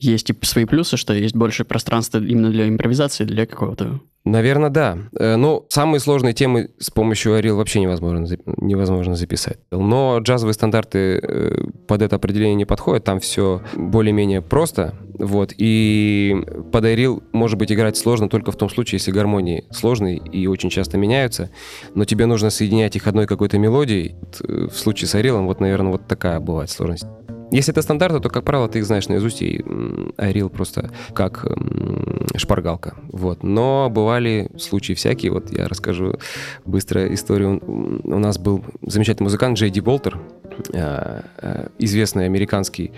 есть 0.00 0.30
и 0.30 0.36
свои 0.42 0.64
плюсы, 0.64 0.96
что 0.96 1.14
есть 1.14 1.34
больше 1.34 1.64
пространства 1.64 2.18
именно 2.18 2.50
для 2.50 2.68
импровизации, 2.68 3.24
для 3.24 3.46
какого-то 3.46 4.00
Наверное, 4.24 4.68
да. 4.68 4.98
Э, 5.18 5.36
но 5.36 5.64
самые 5.70 6.00
сложные 6.00 6.34
темы 6.34 6.70
с 6.78 6.90
помощью 6.90 7.38
Ariel 7.38 7.54
вообще 7.54 7.80
невозможно, 7.80 8.26
невозможно 8.58 9.16
записать. 9.16 9.58
Но 9.70 10.18
джазовые 10.18 10.54
стандарты 10.54 11.18
э, 11.22 11.64
под 11.86 12.02
это 12.02 12.16
определение 12.16 12.54
не 12.54 12.66
подходят. 12.66 13.04
Там 13.04 13.20
все 13.20 13.62
более-менее 13.74 14.42
просто. 14.42 14.94
Вот. 15.14 15.54
И 15.56 16.36
под 16.72 16.84
Ariel, 16.84 17.22
может 17.32 17.58
быть, 17.58 17.72
играть 17.72 17.96
сложно 17.96 18.28
только 18.28 18.52
в 18.52 18.56
том 18.56 18.68
случае, 18.68 18.98
если 18.98 19.12
гармонии 19.12 19.64
сложные 19.70 20.18
и 20.18 20.46
очень 20.46 20.68
часто 20.68 20.98
меняются. 20.98 21.50
Но 21.94 22.04
тебе 22.04 22.26
нужно 22.26 22.50
соединять 22.50 22.96
их 22.96 23.06
одной 23.06 23.26
какой-то 23.26 23.58
мелодией. 23.58 24.14
Э, 24.46 24.68
в 24.70 24.76
случае 24.76 25.08
с 25.08 25.14
Ariel, 25.14 25.42
вот, 25.46 25.60
наверное, 25.60 25.92
вот 25.92 26.06
такая 26.06 26.38
бывает 26.38 26.68
сложность. 26.68 27.06
Если 27.50 27.72
это 27.72 27.82
стандарты, 27.82 28.20
то, 28.20 28.28
как 28.28 28.44
правило, 28.44 28.68
ты 28.68 28.78
их 28.78 28.86
знаешь 28.86 29.08
наизусть, 29.08 29.42
и 29.42 29.58
Ariel 30.18 30.48
просто 30.48 30.90
как 31.14 31.46
шпаргалка. 32.36 32.94
Вот. 33.10 33.42
Но 33.42 33.88
бывали 33.90 34.50
случаи 34.58 34.92
всякие. 34.92 35.32
Вот 35.32 35.50
я 35.50 35.68
расскажу 35.68 36.14
быстро 36.64 37.12
историю. 37.12 37.60
У 38.04 38.18
нас 38.18 38.38
был 38.38 38.64
замечательный 38.82 39.24
музыкант 39.24 39.58
Джей 39.58 39.70
Ди 39.70 39.80
Болтер, 39.80 40.18
известный 41.78 42.26
американский 42.26 42.92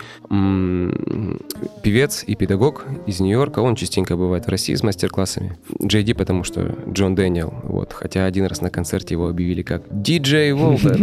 певец 1.82 2.24
и 2.26 2.34
педагог 2.34 2.84
из 3.06 3.20
Нью-Йорка. 3.20 3.60
Он 3.60 3.76
частенько 3.76 4.16
бывает 4.16 4.46
в 4.46 4.48
России 4.48 4.74
с 4.74 4.82
мастер-классами. 4.82 5.58
Джей 5.82 6.04
потому 6.14 6.44
что 6.44 6.74
Джон 6.88 7.14
Дэниел. 7.14 7.54
Вот. 7.62 7.92
Хотя 7.92 8.26
один 8.26 8.46
раз 8.46 8.60
на 8.60 8.70
концерте 8.70 9.14
его 9.14 9.28
объявили 9.28 9.62
как 9.62 9.82
Диджей 9.90 10.52
Волтер. 10.52 10.98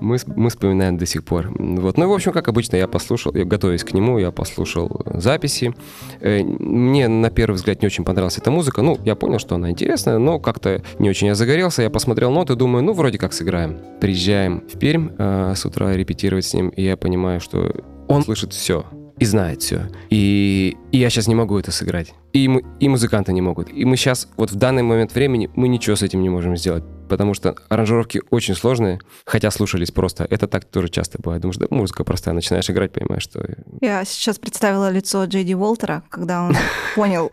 Мы 0.00 0.48
вспоминаем 0.48 0.96
до 0.96 1.06
сих 1.06 1.24
пор. 1.24 1.50
Вот. 1.58 1.98
Ну 1.98 2.04
и, 2.04 2.06
в 2.06 2.12
общем, 2.12 2.32
как 2.32 2.48
обычно, 2.48 2.76
я 2.76 2.88
послушал, 2.88 3.32
готовясь 3.32 3.84
к 3.84 3.92
нему, 3.92 4.18
я 4.18 4.30
послушал 4.30 5.02
записи. 5.06 5.74
Э, 6.20 6.42
мне 6.42 7.08
на 7.08 7.30
первый 7.30 7.56
взгляд 7.56 7.82
не 7.82 7.86
очень 7.86 8.04
понравилась 8.04 8.38
эта 8.38 8.50
музыка. 8.50 8.82
Ну, 8.82 8.98
я 9.04 9.14
понял, 9.14 9.38
что 9.38 9.54
она 9.54 9.70
интересная, 9.70 10.18
но 10.18 10.38
как-то 10.38 10.82
не 10.98 11.10
очень 11.10 11.28
я 11.28 11.34
загорелся. 11.34 11.82
Я 11.82 11.90
посмотрел 11.90 12.30
ноты, 12.30 12.54
думаю, 12.54 12.84
ну, 12.84 12.92
вроде 12.92 13.18
как 13.18 13.32
сыграем. 13.32 13.78
Приезжаем 14.00 14.59
в 14.68 14.78
Пермь 14.78 15.10
э, 15.18 15.54
с 15.54 15.64
утра 15.64 15.94
репетировать 15.94 16.44
с 16.44 16.54
ним, 16.54 16.68
и 16.68 16.82
я 16.82 16.96
понимаю, 16.96 17.40
что 17.40 17.74
он 18.08 18.22
слышит 18.22 18.52
все 18.52 18.84
и 19.18 19.24
знает 19.24 19.62
все. 19.62 19.88
И, 20.08 20.76
и 20.92 20.98
я 20.98 21.10
сейчас 21.10 21.28
не 21.28 21.34
могу 21.34 21.58
это 21.58 21.72
сыграть. 21.72 22.14
И, 22.32 22.48
мы, 22.48 22.64
и 22.80 22.88
музыканты 22.88 23.32
не 23.32 23.40
могут. 23.40 23.72
И 23.72 23.84
мы 23.84 23.96
сейчас, 23.96 24.28
вот 24.36 24.50
в 24.50 24.56
данный 24.56 24.82
момент 24.82 25.14
времени, 25.14 25.50
мы 25.54 25.68
ничего 25.68 25.96
с 25.96 26.02
этим 26.02 26.22
не 26.22 26.28
можем 26.28 26.56
сделать 26.56 26.84
потому 27.10 27.34
что 27.34 27.56
аранжировки 27.68 28.22
очень 28.30 28.54
сложные, 28.54 29.00
хотя 29.26 29.50
слушались 29.50 29.90
просто. 29.90 30.24
Это 30.30 30.46
так 30.46 30.64
тоже 30.64 30.88
часто 30.88 31.18
бывает. 31.20 31.42
Думаешь, 31.42 31.58
да, 31.58 31.66
музыка 31.68 32.04
простая, 32.04 32.34
начинаешь 32.34 32.70
играть, 32.70 32.92
понимаешь, 32.92 33.24
что... 33.24 33.44
Я 33.80 34.04
сейчас 34.04 34.38
представила 34.38 34.88
лицо 34.88 35.24
Джейди 35.24 35.54
Уолтера, 35.54 36.04
когда 36.08 36.44
он 36.44 36.56
понял, 36.94 37.32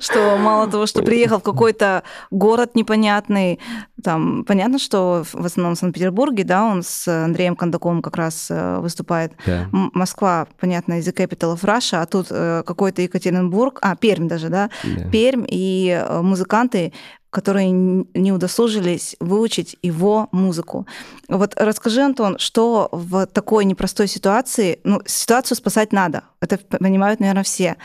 что 0.00 0.36
мало 0.36 0.70
того, 0.70 0.84
что 0.84 1.02
приехал 1.02 1.38
в 1.38 1.42
какой-то 1.42 2.02
город 2.30 2.74
непонятный, 2.74 3.58
там, 4.04 4.44
понятно, 4.44 4.78
что 4.78 5.24
в 5.32 5.46
основном 5.46 5.76
в 5.76 5.78
Санкт-Петербурге, 5.78 6.44
да, 6.44 6.66
он 6.66 6.82
с 6.82 7.08
Андреем 7.08 7.56
Кондаковым 7.56 8.02
как 8.02 8.16
раз 8.16 8.48
э, 8.50 8.80
выступает. 8.80 9.32
Москва, 9.70 10.46
понятно, 10.60 10.98
из 10.98 11.08
the 11.08 11.16
capital 11.16 11.54
of 11.54 11.62
Russia, 11.62 12.02
а 12.02 12.06
тут 12.06 12.26
э, 12.30 12.62
какой-то 12.70 13.02
Екатеринбург, 13.02 13.78
а, 13.82 13.96
Пермь 13.96 14.28
даже, 14.28 14.48
да, 14.48 14.70
да. 14.84 15.10
Пермь, 15.10 15.44
и 15.48 15.90
э, 15.90 16.22
музыканты 16.22 16.92
которые 17.30 17.70
не 17.70 18.32
удосужились 18.32 19.14
выучить 19.20 19.76
его 19.82 20.28
музыку. 20.32 20.86
Вот 21.28 21.54
расскажи, 21.56 22.02
Антон, 22.02 22.38
что 22.38 22.88
в 22.90 23.26
такой 23.26 23.64
непростой 23.64 24.08
ситуации, 24.08 24.80
ну, 24.82 25.00
ситуацию 25.06 25.56
спасать 25.56 25.92
надо, 25.92 26.24
это 26.40 26.58
понимают, 26.58 27.20
наверное, 27.20 27.44
все. 27.44 27.76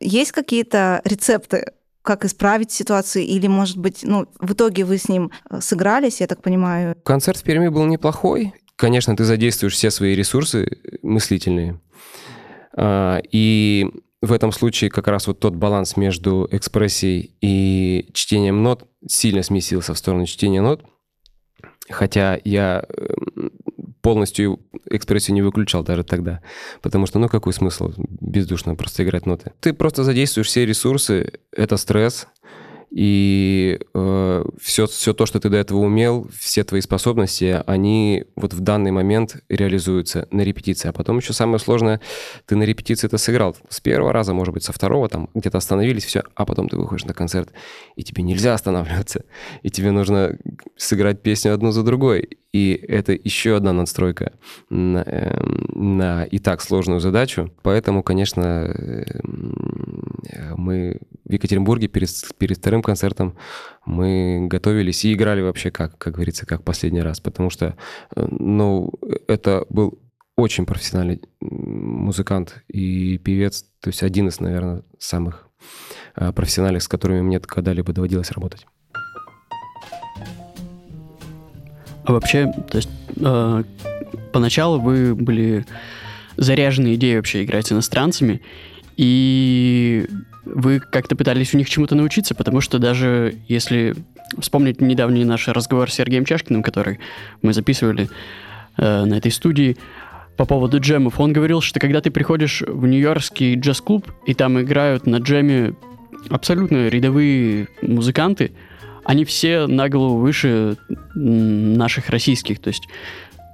Есть 0.00 0.32
какие-то 0.32 1.02
рецепты, 1.04 1.72
как 2.00 2.24
исправить 2.24 2.72
ситуацию, 2.72 3.24
или, 3.24 3.46
может 3.46 3.76
быть, 3.76 4.00
ну, 4.04 4.26
в 4.40 4.54
итоге 4.54 4.86
вы 4.86 4.96
с 4.96 5.10
ним 5.10 5.30
э, 5.50 5.60
сыгрались, 5.60 6.22
я 6.22 6.26
так 6.26 6.40
понимаю? 6.40 6.96
Концерт 7.04 7.36
в 7.36 7.42
Перми 7.42 7.68
был 7.68 7.84
неплохой. 7.84 8.54
Конечно, 8.76 9.14
ты 9.14 9.24
задействуешь 9.24 9.74
все 9.74 9.90
свои 9.90 10.14
ресурсы 10.14 10.78
мыслительные. 11.02 11.78
А, 12.74 13.20
и 13.30 13.90
в 14.20 14.32
этом 14.32 14.52
случае 14.52 14.90
как 14.90 15.06
раз 15.08 15.26
вот 15.26 15.38
тот 15.38 15.54
баланс 15.54 15.96
между 15.96 16.48
экспрессией 16.50 17.36
и 17.40 18.10
чтением 18.12 18.62
нот 18.62 18.88
сильно 19.06 19.42
сместился 19.42 19.94
в 19.94 19.98
сторону 19.98 20.26
чтения 20.26 20.60
нот. 20.60 20.84
Хотя 21.88 22.38
я 22.44 22.84
эм, 22.88 23.52
полностью 24.02 24.60
экспрессию 24.90 25.34
не 25.34 25.42
выключал 25.42 25.82
даже 25.82 26.04
тогда. 26.04 26.42
Потому 26.82 27.06
что, 27.06 27.18
ну, 27.18 27.28
какой 27.28 27.52
смысл 27.52 27.92
бездушно 27.96 28.74
просто 28.74 29.04
играть 29.04 29.26
ноты? 29.26 29.52
Ты 29.60 29.72
просто 29.72 30.04
задействуешь 30.04 30.48
все 30.48 30.66
ресурсы, 30.66 31.40
это 31.52 31.76
стресс, 31.76 32.26
и 32.90 33.78
э, 33.94 34.44
все, 34.60 34.86
все 34.86 35.12
то, 35.12 35.26
что 35.26 35.40
ты 35.40 35.48
до 35.50 35.56
этого 35.56 35.78
умел, 35.78 36.28
все 36.36 36.64
твои 36.64 36.80
способности, 36.80 37.62
они 37.66 38.24
вот 38.34 38.54
в 38.54 38.60
данный 38.60 38.90
момент 38.90 39.36
реализуются 39.48 40.26
на 40.30 40.40
репетиции. 40.42 40.88
А 40.88 40.92
потом 40.92 41.18
еще 41.18 41.32
самое 41.32 41.58
сложное, 41.58 42.00
ты 42.46 42.56
на 42.56 42.62
репетиции 42.62 43.06
это 43.06 43.18
сыграл 43.18 43.56
с 43.68 43.80
первого 43.80 44.12
раза, 44.12 44.32
может 44.32 44.54
быть, 44.54 44.64
со 44.64 44.72
второго, 44.72 45.08
там 45.08 45.28
где-то 45.34 45.58
остановились, 45.58 46.04
все, 46.04 46.22
а 46.34 46.46
потом 46.46 46.68
ты 46.68 46.76
выходишь 46.76 47.04
на 47.04 47.14
концерт, 47.14 47.50
и 47.96 48.02
тебе 48.02 48.22
нельзя 48.22 48.54
останавливаться, 48.54 49.24
и 49.62 49.70
тебе 49.70 49.90
нужно 49.90 50.38
сыграть 50.76 51.22
песню 51.22 51.54
одну 51.54 51.72
за 51.72 51.82
другой. 51.82 52.38
И 52.52 52.72
это 52.88 53.12
еще 53.12 53.56
одна 53.56 53.74
надстройка 53.74 54.32
на, 54.70 55.02
э, 55.04 55.38
на 55.74 56.24
и 56.24 56.38
так 56.38 56.62
сложную 56.62 56.98
задачу. 56.98 57.52
Поэтому, 57.62 58.02
конечно, 58.02 58.74
э, 58.74 59.04
мы 60.56 60.98
в 61.28 61.32
Екатеринбурге 61.32 61.88
перед, 61.88 62.10
перед 62.38 62.58
вторым 62.58 62.82
концертом 62.82 63.36
мы 63.84 64.46
готовились 64.48 65.04
и 65.04 65.12
играли 65.12 65.42
вообще 65.42 65.70
как, 65.70 65.96
как 65.98 66.14
говорится, 66.14 66.46
как 66.46 66.64
последний 66.64 67.02
раз. 67.02 67.20
Потому 67.20 67.50
что, 67.50 67.76
э, 68.16 68.26
ну, 68.30 68.92
это 69.26 69.64
был 69.68 70.00
очень 70.36 70.66
профессиональный 70.66 71.20
музыкант 71.40 72.62
и 72.68 73.18
певец, 73.18 73.64
то 73.80 73.88
есть 73.88 74.02
один 74.02 74.28
из, 74.28 74.40
наверное, 74.40 74.82
самых 74.98 75.48
э, 76.16 76.32
профессиональных, 76.32 76.82
с 76.82 76.88
которыми 76.88 77.20
мне 77.20 77.40
когда-либо 77.40 77.92
доводилось 77.92 78.30
работать. 78.30 78.66
А 82.04 82.12
вообще, 82.12 82.50
то 82.70 82.76
есть 82.76 82.88
э, 83.16 83.64
поначалу 84.32 84.80
вы 84.80 85.14
были 85.14 85.66
заряжены 86.36 86.94
идеей 86.94 87.16
вообще 87.16 87.44
играть 87.44 87.66
с 87.66 87.72
иностранцами, 87.72 88.40
и 88.96 90.08
вы 90.54 90.80
как-то 90.80 91.16
пытались 91.16 91.54
у 91.54 91.58
них 91.58 91.68
чему-то 91.68 91.94
научиться, 91.94 92.34
потому 92.34 92.60
что 92.60 92.78
даже 92.78 93.36
если 93.48 93.94
вспомнить 94.38 94.80
недавний 94.80 95.24
наш 95.24 95.48
разговор 95.48 95.90
с 95.90 95.94
Сергеем 95.94 96.24
Чашкиным, 96.24 96.62
который 96.62 96.98
мы 97.42 97.52
записывали 97.52 98.08
э, 98.76 99.04
на 99.04 99.14
этой 99.14 99.30
студии, 99.30 99.76
по 100.38 100.44
поводу 100.44 100.78
джемов. 100.78 101.18
Он 101.18 101.32
говорил, 101.32 101.60
что 101.60 101.80
когда 101.80 102.00
ты 102.00 102.12
приходишь 102.12 102.62
в 102.62 102.86
нью-йоркский 102.86 103.56
джаз-клуб, 103.56 104.06
и 104.24 104.34
там 104.34 104.60
играют 104.60 105.04
на 105.04 105.16
джеме 105.16 105.74
абсолютно 106.30 106.88
рядовые 106.88 107.66
музыканты, 107.82 108.52
они 109.04 109.24
все 109.24 109.66
на 109.66 109.88
голову 109.88 110.18
выше 110.18 110.76
наших 111.14 112.08
российских. 112.10 112.60
То 112.60 112.68
есть 112.68 112.84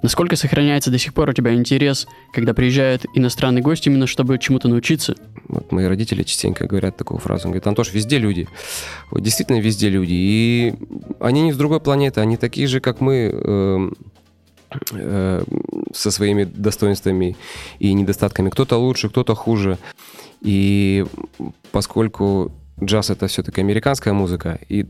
Насколько 0.04 0.36
сохраняется 0.36 0.90
до 0.90 0.98
сих 0.98 1.14
пор 1.14 1.30
у 1.30 1.32
тебя 1.32 1.54
интерес, 1.54 2.06
когда 2.30 2.52
приезжает 2.52 3.06
иностранный 3.14 3.62
гость, 3.62 3.86
именно 3.86 4.06
чтобы 4.06 4.38
чему-то 4.38 4.68
научиться? 4.68 5.16
Вот 5.48 5.72
мои 5.72 5.86
родители 5.86 6.22
частенько 6.24 6.66
говорят 6.66 6.98
такую 6.98 7.20
фразу. 7.20 7.46
Он 7.46 7.52
говорит, 7.52 7.66
Антош, 7.66 7.90
везде 7.90 8.18
люди. 8.18 8.46
Вот 9.10 9.22
действительно 9.22 9.60
везде 9.60 9.88
люди. 9.88 10.12
И 10.12 10.74
они 11.20 11.40
не 11.40 11.54
с 11.54 11.56
другой 11.56 11.80
планеты, 11.80 12.20
они 12.20 12.36
такие 12.36 12.66
же, 12.66 12.80
как 12.80 13.00
мы, 13.00 13.30
э, 13.32 13.90
э, 14.92 15.44
со 15.94 16.10
своими 16.10 16.44
достоинствами 16.44 17.34
и 17.78 17.94
недостатками. 17.94 18.50
Кто-то 18.50 18.76
лучше, 18.76 19.08
кто-то 19.08 19.34
хуже. 19.34 19.78
И 20.42 21.06
поскольку 21.72 22.52
джаз 22.82 23.08
это 23.08 23.26
все-таки 23.26 23.62
американская 23.62 24.12
музыка, 24.12 24.58
и 24.68 24.84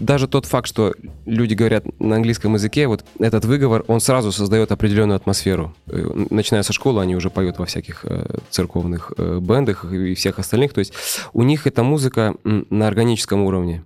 даже 0.00 0.28
тот 0.28 0.46
факт, 0.46 0.66
что 0.68 0.94
люди 1.24 1.54
говорят 1.54 1.84
на 2.00 2.16
английском 2.16 2.54
языке, 2.54 2.86
вот 2.86 3.04
этот 3.18 3.44
выговор, 3.44 3.84
он 3.88 4.00
сразу 4.00 4.32
создает 4.32 4.72
определенную 4.72 5.16
атмосферу. 5.16 5.74
Э, 5.86 6.26
начиная 6.30 6.62
со 6.62 6.72
школы, 6.72 7.02
они 7.02 7.16
уже 7.16 7.30
поют 7.30 7.58
во 7.58 7.66
всяких 7.66 8.04
э, 8.04 8.38
церковных 8.50 9.12
э, 9.16 9.38
бендах 9.40 9.84
и 9.84 10.14
всех 10.14 10.38
остальных. 10.38 10.72
То 10.72 10.80
есть 10.80 10.92
у 11.32 11.42
них 11.42 11.66
эта 11.66 11.82
музыка 11.82 12.34
на 12.44 12.86
органическом 12.86 13.42
уровне. 13.42 13.84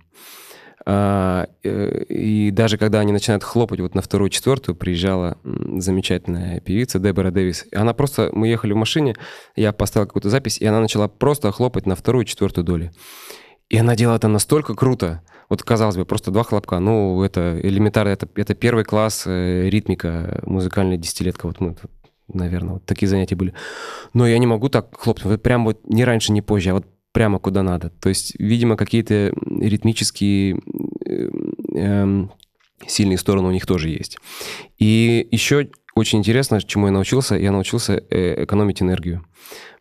А, 0.83 1.47
и 1.63 2.49
даже 2.51 2.77
когда 2.77 2.99
они 2.99 3.11
начинают 3.11 3.43
хлопать 3.43 3.79
вот 3.79 3.93
на 3.93 4.01
вторую, 4.01 4.29
четвертую, 4.29 4.75
приезжала 4.75 5.37
замечательная 5.43 6.59
певица 6.59 6.99
Дебора 6.99 7.29
Дэвис. 7.31 7.65
Она 7.73 7.93
просто, 7.93 8.29
мы 8.33 8.47
ехали 8.47 8.73
в 8.73 8.77
машине, 8.77 9.15
я 9.55 9.73
поставил 9.73 10.07
какую-то 10.07 10.29
запись, 10.29 10.57
и 10.57 10.65
она 10.65 10.79
начала 10.79 11.07
просто 11.07 11.51
хлопать 11.51 11.85
на 11.85 11.95
вторую, 11.95 12.25
четвертую 12.25 12.65
доли. 12.65 12.91
И 13.69 13.77
она 13.77 13.95
делала 13.95 14.17
это 14.17 14.27
настолько 14.27 14.75
круто. 14.75 15.21
Вот, 15.51 15.63
казалось 15.63 15.97
бы, 15.97 16.05
просто 16.05 16.31
два 16.31 16.43
хлопка. 16.43 16.79
Ну, 16.79 17.21
это 17.23 17.59
элементарно, 17.61 18.07
это, 18.07 18.25
это 18.35 18.55
первый 18.55 18.85
класс 18.85 19.23
э, 19.25 19.67
ритмика, 19.69 20.41
музыкальная 20.45 20.95
десятилетка. 20.95 21.45
Вот 21.45 21.59
мы, 21.59 21.75
наверное, 22.29 22.75
вот 22.75 22.85
такие 22.85 23.09
занятия 23.09 23.35
были. 23.35 23.53
Но 24.13 24.25
я 24.25 24.37
не 24.37 24.47
могу 24.47 24.69
так 24.69 24.97
хлопнуть. 24.97 25.25
Вот 25.25 25.43
прям 25.43 25.65
вот 25.65 25.81
не 25.89 26.05
раньше, 26.05 26.31
не 26.31 26.41
позже, 26.41 26.69
а 26.69 26.75
вот 26.75 26.85
прямо 27.11 27.37
куда 27.37 27.63
надо. 27.63 27.89
То 27.89 28.07
есть, 28.07 28.33
видимо, 28.39 28.77
какие-то 28.77 29.33
ритмические 29.59 30.61
э, 31.05 31.29
э, 31.75 32.27
сильные 32.87 33.17
стороны 33.17 33.49
у 33.49 33.51
них 33.51 33.65
тоже 33.65 33.89
есть. 33.89 34.19
И 34.77 35.27
еще 35.31 35.67
очень 35.95 36.19
интересно, 36.19 36.61
чему 36.61 36.85
я 36.85 36.93
научился. 36.93 37.35
Я 37.35 37.51
научился 37.51 38.01
э, 38.09 38.45
экономить 38.45 38.81
энергию. 38.81 39.25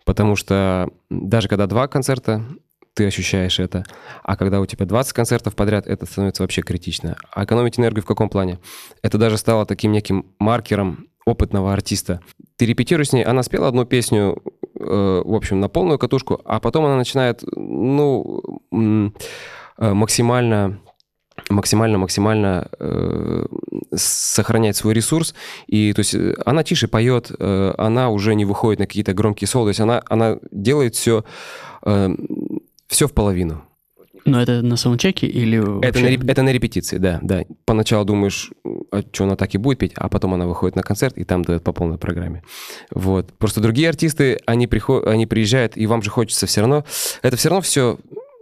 Потому 0.05 0.35
что 0.35 0.89
даже 1.11 1.47
когда 1.47 1.69
два 1.69 1.87
концерта, 1.87 2.45
ты 2.94 3.06
ощущаешь 3.06 3.59
это. 3.61 3.85
А 4.23 4.37
когда 4.37 4.61
у 4.61 4.66
тебя 4.66 4.87
20 4.87 5.12
концертов 5.12 5.54
подряд, 5.54 5.87
это 5.87 6.06
становится 6.06 6.42
вообще 6.42 6.62
критично. 6.62 7.16
А 7.32 7.44
экономить 7.44 7.78
энергию 7.78 8.02
в 8.02 8.06
каком 8.06 8.28
плане? 8.28 8.59
Это 9.02 9.18
даже 9.18 9.38
стало 9.38 9.66
таким 9.66 9.92
неким 9.92 10.26
маркером 10.38 11.06
опытного 11.25 11.73
артиста. 11.73 12.20
Ты 12.56 12.66
репетируешь 12.66 13.11
с 13.11 13.12
ней, 13.12 13.25
она 13.25 13.42
спела 13.42 13.68
одну 13.68 13.85
песню, 13.85 14.42
э, 14.78 15.23
в 15.25 15.35
общем, 15.35 15.61
на 15.61 15.68
полную 15.68 15.99
катушку, 15.99 16.40
а 16.44 16.61
потом 16.61 16.87
она 16.87 16.97
начинает, 16.97 17.42
ну, 17.54 18.42
э, 18.73 19.94
максимально 19.94 20.80
максимально 21.49 21.97
максимально 21.97 22.68
э, 22.78 23.47
сохранять 23.94 24.76
свой 24.76 24.92
ресурс 24.92 25.35
и 25.66 25.92
то 25.94 26.00
есть 26.00 26.14
э, 26.14 26.35
она 26.44 26.62
тише 26.62 26.87
поет 26.87 27.30
э, 27.38 27.75
она 27.78 28.11
уже 28.11 28.35
не 28.35 28.44
выходит 28.44 28.78
на 28.78 28.87
какие-то 28.87 29.14
громкие 29.14 29.49
соло 29.49 29.64
то 29.64 29.68
есть 29.68 29.80
она 29.80 30.02
она 30.09 30.37
делает 30.50 30.97
все 30.97 31.25
э, 31.85 32.14
все 32.90 33.06
в 33.06 33.12
половину 33.12 33.64
но 34.25 34.40
это 34.42 34.62
на 34.62 34.76
саундчеке 34.76 35.26
или 35.26 35.59
это 35.82 36.00
на, 36.00 36.30
это 36.30 36.42
на 36.42 36.52
репетиции, 36.52 36.99
да, 36.99 37.18
да. 37.23 37.44
Поначалу 37.64 38.04
думаешь, 38.04 38.50
а 38.90 39.02
что 39.12 39.25
она 39.25 39.37
так 39.37 39.54
и 39.54 39.59
будет 39.59 39.78
петь, 39.78 39.92
а 39.97 40.09
потом 40.09 40.35
она 40.35 40.47
выходит 40.47 40.76
на 40.76 40.82
концерт 40.82 41.16
и 41.16 41.25
там 41.25 41.42
дает 41.42 41.62
по 41.64 41.73
полной 41.73 41.99
программе. 41.99 42.42
Вот. 42.90 43.32
Просто 43.38 43.61
другие 43.61 43.88
артисты, 43.88 44.38
они, 44.47 44.66
приход... 44.66 45.06
они 45.06 45.26
приезжают, 45.26 45.76
и 45.76 45.87
вам 45.87 46.02
же 46.02 46.11
хочется 46.11 46.47
все 46.47 46.61
равно... 46.61 46.85
Это 47.23 47.37
все 47.37 47.49
равно 47.49 47.62
все 47.62 47.99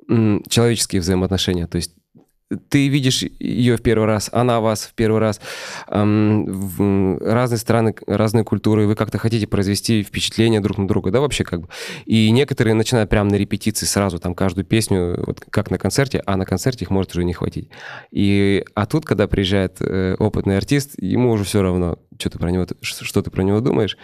человеческие 0.09 1.01
взаимоотношения. 1.01 1.67
То 1.67 1.77
есть 1.77 1.93
ты 2.69 2.89
видишь 2.89 3.25
ее 3.39 3.77
в 3.77 3.83
первый 3.83 4.07
раз, 4.07 4.31
она 4.33 4.61
вас 4.61 4.85
в 4.85 4.95
первый 4.95 5.21
раз, 5.21 5.41
эм, 5.89 6.47
в 6.47 7.19
разные 7.21 7.59
страны, 7.59 7.95
разные 8.07 8.45
культуры, 8.45 8.87
вы 8.87 8.95
как-то 8.95 9.19
хотите 9.19 9.47
произвести 9.47 10.03
впечатление 10.03 10.61
друг 10.61 10.79
на 10.79 10.89
друга, 10.89 11.11
да, 11.11 11.21
вообще 11.21 11.45
как 11.45 11.63
бы. 11.63 11.69
И 12.07 12.31
некоторые 12.31 12.75
начинают 12.75 13.11
прямо 13.11 13.31
на 13.31 13.35
репетиции 13.35 13.87
сразу 13.87 14.19
там 14.19 14.35
каждую 14.35 14.65
песню, 14.65 15.23
вот 15.27 15.41
как 15.51 15.71
на 15.71 15.79
концерте, 15.79 16.23
а 16.25 16.37
на 16.37 16.47
концерте 16.47 16.85
их 16.85 16.91
может 16.91 17.13
уже 17.13 17.25
не 17.25 17.35
хватить. 17.35 17.69
И, 18.11 18.65
а 18.75 18.87
тут, 18.87 19.05
когда 19.05 19.29
приезжает 19.29 19.77
э, 19.81 20.17
опытный 20.19 20.57
артист, 20.57 20.95
ему 20.99 21.33
уже 21.33 21.45
все 21.45 21.61
равно, 21.61 21.99
что 22.19 22.31
ты 22.31 22.39
про 22.39 22.51
него, 22.51 22.67
что 22.81 23.23
ты 23.23 23.31
про 23.31 23.43
него 23.43 23.61
думаешь. 23.61 23.99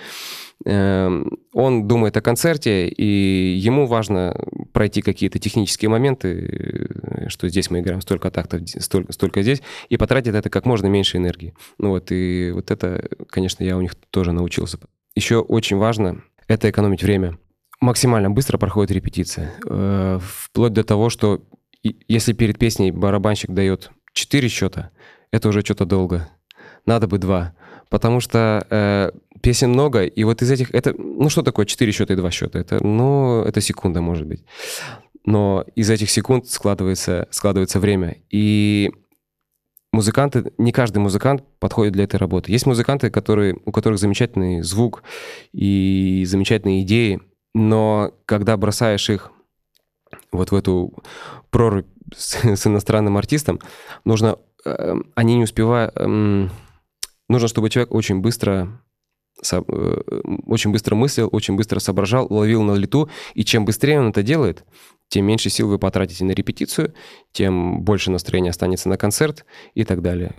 Эм, 0.66 1.38
он 1.52 1.86
думает 1.86 2.16
о 2.16 2.22
концерте, 2.22 2.88
и 2.88 3.54
ему 3.56 3.86
важно 3.86 4.34
пройти 4.72 5.02
какие-то 5.02 5.38
технические 5.38 5.90
моменты, 5.90 6.28
э, 6.28 7.28
что 7.28 7.48
здесь 7.48 7.70
мы 7.70 7.80
играем 7.80 8.00
столько 8.00 8.30
тактов, 8.30 8.62
столько, 8.66 9.12
столько 9.12 9.42
здесь, 9.42 9.62
и 9.90 9.96
потратить 9.98 10.34
это 10.34 10.48
как 10.48 10.64
можно 10.64 10.86
меньше 10.86 11.18
энергии. 11.18 11.54
Ну 11.78 11.90
вот, 11.90 12.10
и 12.10 12.50
вот 12.54 12.70
это, 12.70 13.08
конечно, 13.28 13.62
я 13.62 13.76
у 13.76 13.82
них 13.82 13.94
тоже 14.10 14.32
научился. 14.32 14.78
Еще 15.14 15.38
очень 15.38 15.76
важно— 15.76 16.22
это 16.48 16.70
экономить 16.70 17.02
время. 17.02 17.38
Максимально 17.80 18.30
быстро 18.30 18.56
проходит 18.56 18.90
репетиция. 18.90 19.52
Э, 19.68 20.18
вплоть 20.22 20.72
до 20.72 20.82
того, 20.82 21.10
что 21.10 21.42
если 22.08 22.32
перед 22.32 22.58
песней 22.58 22.90
барабанщик 22.90 23.50
дает 23.50 23.90
4 24.14 24.48
счета, 24.48 24.90
это 25.30 25.48
уже 25.50 25.60
что-то 25.60 25.84
долго. 25.84 26.28
Надо 26.86 27.06
бы 27.06 27.18
два. 27.18 27.54
Потому 27.88 28.20
что 28.20 28.66
э, 28.70 29.10
песен 29.40 29.70
много, 29.70 30.04
и 30.04 30.24
вот 30.24 30.42
из 30.42 30.50
этих... 30.50 30.74
Это, 30.74 30.94
ну, 30.96 31.28
что 31.28 31.42
такое 31.42 31.66
4 31.66 31.92
счета 31.92 32.14
и 32.14 32.16
2 32.16 32.30
счета? 32.30 32.58
Это, 32.58 32.84
ну, 32.84 33.42
это 33.42 33.60
секунда, 33.60 34.00
может 34.00 34.26
быть. 34.26 34.44
Но 35.24 35.64
из 35.74 35.90
этих 35.90 36.10
секунд 36.10 36.48
складывается, 36.48 37.28
складывается 37.30 37.80
время. 37.80 38.18
И 38.30 38.90
музыканты, 39.92 40.52
не 40.58 40.72
каждый 40.72 40.98
музыкант 40.98 41.42
подходит 41.58 41.94
для 41.94 42.04
этой 42.04 42.16
работы. 42.16 42.52
Есть 42.52 42.66
музыканты, 42.66 43.10
которые, 43.10 43.58
у 43.64 43.72
которых 43.72 43.98
замечательный 43.98 44.62
звук 44.62 45.02
и 45.52 46.24
замечательные 46.26 46.82
идеи, 46.82 47.20
но 47.54 48.12
когда 48.26 48.56
бросаешь 48.56 49.08
их 49.08 49.30
вот 50.32 50.50
в 50.50 50.54
эту 50.54 50.92
прорубь 51.50 51.86
с, 52.14 52.34
с 52.44 52.66
иностранным 52.66 53.16
артистом, 53.16 53.60
нужно... 54.04 54.38
Э, 54.64 54.94
они 55.14 55.36
не 55.36 55.44
успевают... 55.44 55.92
Э, 55.96 56.48
нужно, 57.34 57.48
чтобы 57.48 57.70
человек 57.70 57.92
очень 57.92 58.20
быстро 58.20 58.80
Э, 59.52 59.60
очень 60.46 60.70
быстро 60.70 60.94
мыслил, 60.94 61.28
очень 61.32 61.56
быстро 61.56 61.80
соображал, 61.80 62.26
ловил 62.30 62.62
на 62.62 62.74
лету, 62.74 63.10
и 63.34 63.44
чем 63.44 63.64
быстрее 63.64 64.00
он 64.00 64.08
это 64.08 64.22
делает, 64.22 64.64
тем 65.08 65.26
меньше 65.26 65.50
сил 65.50 65.68
вы 65.68 65.78
потратите 65.78 66.24
на 66.24 66.32
репетицию, 66.32 66.94
тем 67.32 67.82
больше 67.82 68.10
настроения 68.10 68.50
останется 68.50 68.88
на 68.88 68.96
концерт 68.96 69.44
и 69.74 69.84
так 69.84 70.02
далее. 70.02 70.34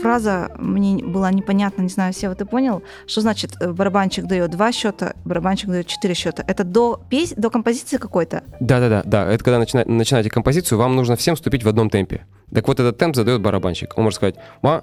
Фраза 0.00 0.50
мне 0.58 1.04
была 1.04 1.30
непонятна, 1.30 1.82
не 1.82 1.88
знаю, 1.88 2.12
все 2.12 2.28
вот 2.28 2.38
ты 2.38 2.44
понял, 2.44 2.82
что 3.06 3.20
значит 3.20 3.52
э, 3.60 3.72
барабанщик 3.72 4.26
дает 4.26 4.50
два 4.50 4.72
счета, 4.72 5.14
барабанщик 5.24 5.68
дает 5.68 5.86
четыре 5.86 6.14
счета. 6.14 6.44
Это 6.46 6.64
до, 6.64 7.00
пес... 7.08 7.32
до 7.36 7.50
композиции 7.50 7.96
какой-то? 7.96 8.42
Да-да-да, 8.60 9.02
да. 9.04 9.30
Это 9.32 9.44
когда 9.44 9.58
начина... 9.58 9.84
начинаете 9.84 10.30
композицию, 10.30 10.78
вам 10.78 10.96
нужно 10.96 11.16
всем 11.16 11.34
вступить 11.36 11.64
в 11.64 11.68
одном 11.68 11.90
темпе. 11.90 12.24
Так 12.54 12.68
вот 12.68 12.80
этот 12.80 12.96
темп 12.98 13.16
задает 13.16 13.42
барабанщик. 13.42 13.96
Он 13.96 14.04
может 14.04 14.16
сказать 14.16 14.36
one, 14.62 14.82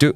two, 0.00 0.14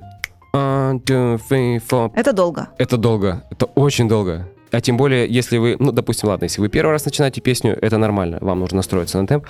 one, 0.54 1.02
two, 1.04 1.40
three, 1.50 1.82
four. 1.86 2.12
Это 2.14 2.32
долго. 2.32 2.68
Это 2.78 2.96
долго. 2.96 3.44
Это 3.50 3.66
очень 3.66 4.08
долго. 4.08 4.48
А 4.70 4.80
тем 4.80 4.96
более, 4.96 5.26
если 5.28 5.56
вы, 5.56 5.76
ну, 5.78 5.92
допустим, 5.92 6.28
ладно, 6.28 6.44
если 6.44 6.60
вы 6.60 6.68
первый 6.68 6.90
раз 6.90 7.04
начинаете 7.04 7.40
песню, 7.40 7.76
это 7.80 7.96
нормально, 7.96 8.38
вам 8.40 8.60
нужно 8.60 8.76
настроиться 8.76 9.20
на 9.20 9.26
темп. 9.26 9.46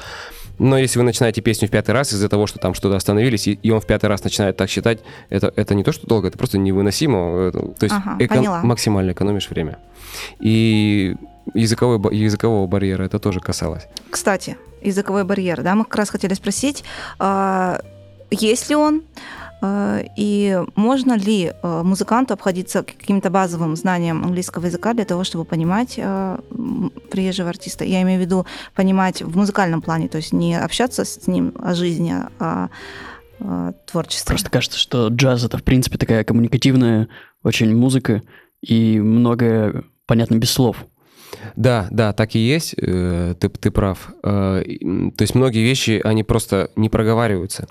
Но 0.59 0.79
если 0.79 0.99
вы 0.99 1.05
начинаете 1.05 1.41
песню 1.41 1.69
в 1.69 1.71
пятый 1.71 1.91
раз 1.93 2.13
из-за 2.13 2.29
того, 2.29 2.47
что 2.47 2.59
там 2.59 2.75
что-то 2.75 2.97
остановились, 2.97 3.47
и, 3.49 3.53
и 3.53 3.71
он 3.71 3.81
в 3.81 3.87
пятый 3.87 4.07
раз 4.07 4.25
начинает 4.25 4.57
так 4.57 4.69
считать, 4.69 5.01
это, 5.31 5.53
это 5.55 5.75
не 5.75 5.85
то, 5.85 5.93
что 5.93 6.07
долго, 6.07 6.29
это 6.29 6.39
просто 6.39 6.59
невыносимо. 6.59 7.53
То 7.53 7.85
есть 7.85 7.95
ага, 7.95 8.17
эко- 8.19 8.63
максимально 8.65 9.13
экономишь 9.13 9.49
время. 9.51 9.79
И 10.41 11.17
языковой, 11.55 12.15
языкового 12.17 12.67
барьера 12.67 13.05
это 13.05 13.19
тоже 13.19 13.41
касалось. 13.41 13.87
Кстати, 14.11 14.57
языковой 14.83 15.25
барьер, 15.25 15.63
да, 15.63 15.75
мы 15.75 15.85
как 15.85 15.97
раз 15.97 16.11
хотели 16.11 16.35
спросить, 16.35 16.85
а, 17.19 17.81
есть 18.31 18.69
ли 18.69 18.77
он, 18.77 19.03
Э, 19.03 19.48
и 19.63 20.63
можно 20.77 21.15
ли 21.15 21.53
э, 21.53 21.83
музыканту 21.83 22.35
обходиться 22.35 22.83
каким-то 22.83 23.29
базовым 23.31 23.75
знанием 23.77 24.25
английского 24.25 24.67
языка 24.67 24.95
для 24.95 25.05
того, 25.05 25.25
чтобы 25.25 25.45
понимать 25.45 25.95
э, 25.97 26.39
приезжего 27.11 27.49
артиста? 27.49 27.85
Я 27.85 28.03
имею 28.03 28.21
в 28.21 28.23
виду 28.25 28.47
понимать 28.75 29.23
в 29.23 29.37
музыкальном 29.37 29.83
плане, 29.83 30.09
то 30.09 30.19
есть 30.19 30.33
не 30.33 30.55
общаться 30.57 31.05
с 31.05 31.27
ним 31.27 31.53
о 31.61 31.75
жизни, 31.75 32.15
а 32.39 32.69
творчестве. 33.87 34.27
Просто 34.27 34.51
кажется, 34.51 34.79
что 34.79 35.07
джаз 35.09 35.45
это 35.45 35.59
в 35.59 35.63
принципе 35.63 35.97
такая 35.97 36.25
коммуникативная 36.25 37.07
очень 37.45 37.73
музыка, 37.73 38.23
и 38.63 38.99
многое 38.99 39.85
понятно 40.07 40.37
без 40.37 40.51
слов. 40.51 40.85
Да, 41.57 41.89
да, 41.91 42.13
так 42.13 42.35
и 42.35 42.39
есть, 42.39 42.75
э, 42.77 43.35
ты, 43.39 43.49
ты 43.49 43.71
прав. 43.71 44.11
Э, 44.23 44.63
то 45.17 45.23
есть 45.23 45.35
многие 45.35 45.65
вещи, 45.65 46.01
они 46.05 46.25
просто 46.25 46.71
не 46.77 46.89
проговариваются 46.89 47.69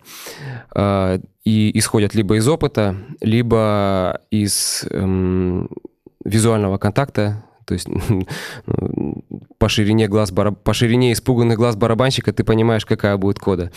э, 0.76 1.20
и 1.44 1.78
исходят 1.78 2.14
либо 2.16 2.36
из 2.36 2.48
опыта, 2.48 2.96
либо 3.22 4.22
из 4.32 4.86
эм, 4.90 5.70
визуального 6.24 6.78
контакта, 6.78 7.44
то 7.66 7.74
есть 7.74 7.88
по 9.58 9.70
ширине 9.70 10.08
глаз 10.08 10.32
по 10.32 10.74
ширине 10.74 11.14
испуганных 11.14 11.58
глаз 11.58 11.76
барабанщика 11.76 12.34
ты 12.34 12.44
понимаешь, 12.44 12.86
какая 12.86 13.18
будет 13.18 13.40
кода. 13.40 13.72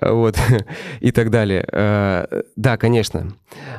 Вот. 0.00 0.36
И 1.00 1.12
так 1.12 1.30
далее. 1.30 1.66
Да, 2.56 2.76
конечно. 2.76 3.34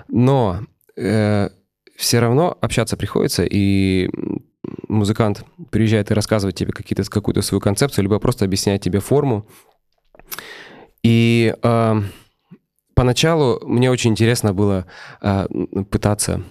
Но 0.08 0.60
все 0.96 2.20
равно 2.20 2.58
общаться 2.62 2.98
приходится, 2.98 3.44
и 3.44 4.10
музыкант 4.94 5.46
приезжает 5.72 6.12
и 6.12 6.14
рассказывает 6.14 6.56
тебе 6.56 6.72
какие-то, 6.72 7.04
какую-то 7.10 7.42
свою 7.42 7.60
концепцию, 7.62 8.04
либо 8.04 8.20
просто 8.20 8.46
объясняет 8.46 8.82
тебе 8.82 9.00
форму. 9.00 9.48
И 11.04 11.54
э, 11.62 12.02
поначалу 12.96 13.60
мне 13.66 13.92
очень 13.92 14.12
интересно 14.12 14.54
было 14.54 14.86
э, 15.22 15.48
пытаться 15.90 16.44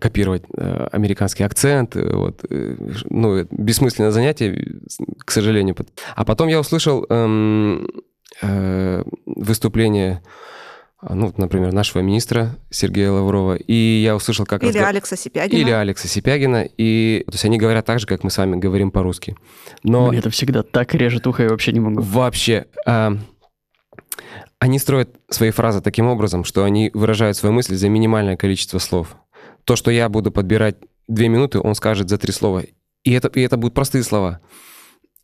копировать 0.00 0.44
э, 0.56 0.86
американский 0.92 1.42
акцент, 1.42 1.96
э, 1.96 2.14
вот, 2.14 2.44
э, 2.48 2.76
ну, 3.10 3.44
бессмысленное 3.50 4.12
занятие, 4.12 4.78
к 5.24 5.30
сожалению. 5.32 5.74
А 6.14 6.24
потом 6.24 6.48
я 6.48 6.60
услышал 6.60 7.04
э, 7.08 7.86
э, 8.42 9.02
выступление 9.26 10.22
а, 10.22 10.28
ну, 11.10 11.34
например, 11.36 11.72
нашего 11.72 12.02
министра 12.02 12.56
Сергея 12.70 13.10
Лаврова, 13.10 13.56
и 13.56 14.02
я 14.02 14.14
услышал, 14.16 14.46
как... 14.46 14.62
Или 14.62 14.72
разгов... 14.72 14.88
Алекса 14.88 15.16
Сипягина. 15.16 15.60
Или 15.60 15.70
Алекса 15.70 16.08
Сипягина, 16.08 16.68
и... 16.78 17.24
То 17.26 17.32
есть 17.32 17.44
они 17.44 17.58
говорят 17.58 17.84
так 17.84 18.00
же, 18.00 18.06
как 18.06 18.24
мы 18.24 18.30
с 18.30 18.38
вами 18.38 18.56
говорим 18.56 18.90
по-русски. 18.90 19.36
Но... 19.82 20.08
Мне 20.08 20.18
это 20.18 20.30
всегда 20.30 20.62
так 20.62 20.94
режет 20.94 21.26
ухо, 21.26 21.42
я 21.42 21.48
вообще 21.48 21.72
не 21.72 21.80
могу. 21.80 22.00
Вообще. 22.00 22.66
А... 22.86 23.16
Они 24.58 24.78
строят 24.78 25.10
свои 25.28 25.50
фразы 25.50 25.82
таким 25.82 26.06
образом, 26.06 26.44
что 26.44 26.64
они 26.64 26.90
выражают 26.94 27.36
свою 27.36 27.52
мысль 27.52 27.74
за 27.74 27.88
минимальное 27.88 28.36
количество 28.36 28.78
слов. 28.78 29.16
То, 29.64 29.76
что 29.76 29.90
я 29.90 30.08
буду 30.08 30.30
подбирать 30.30 30.76
две 31.06 31.28
минуты, 31.28 31.60
он 31.60 31.74
скажет 31.74 32.08
за 32.08 32.16
три 32.16 32.32
слова. 32.32 32.62
И 33.02 33.12
это, 33.12 33.28
и 33.28 33.42
это 33.42 33.58
будут 33.58 33.74
простые 33.74 34.04
слова. 34.04 34.40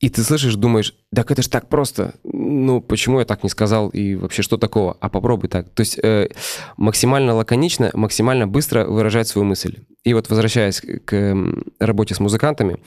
И 0.01 0.09
ты 0.09 0.23
слышишь, 0.23 0.55
думаешь, 0.55 0.95
так 1.15 1.31
это 1.31 1.43
же 1.43 1.51
так 1.51 1.69
просто. 1.69 2.15
Ну, 2.25 2.81
почему 2.81 3.19
я 3.19 3.27
так 3.27 3.43
не 3.43 3.51
сказал 3.51 3.91
и 3.91 4.15
вообще 4.15 4.41
что 4.41 4.57
такого? 4.57 4.97
А 4.99 5.11
попробуй 5.11 5.51
так. 5.51 5.69
То 5.69 5.81
есть 5.81 5.99
э, 6.03 6.31
максимально 6.79 7.35
лаконично, 7.35 7.91
максимально 7.93 8.47
быстро 8.47 8.87
выражать 8.87 9.29
свою 9.29 9.45
мысль. 9.45 9.81
И 10.03 10.15
вот 10.15 10.31
возвращаясь 10.31 10.81
к 10.81 11.37
работе 11.79 12.15
с 12.15 12.21
музыкантами, 12.21 12.79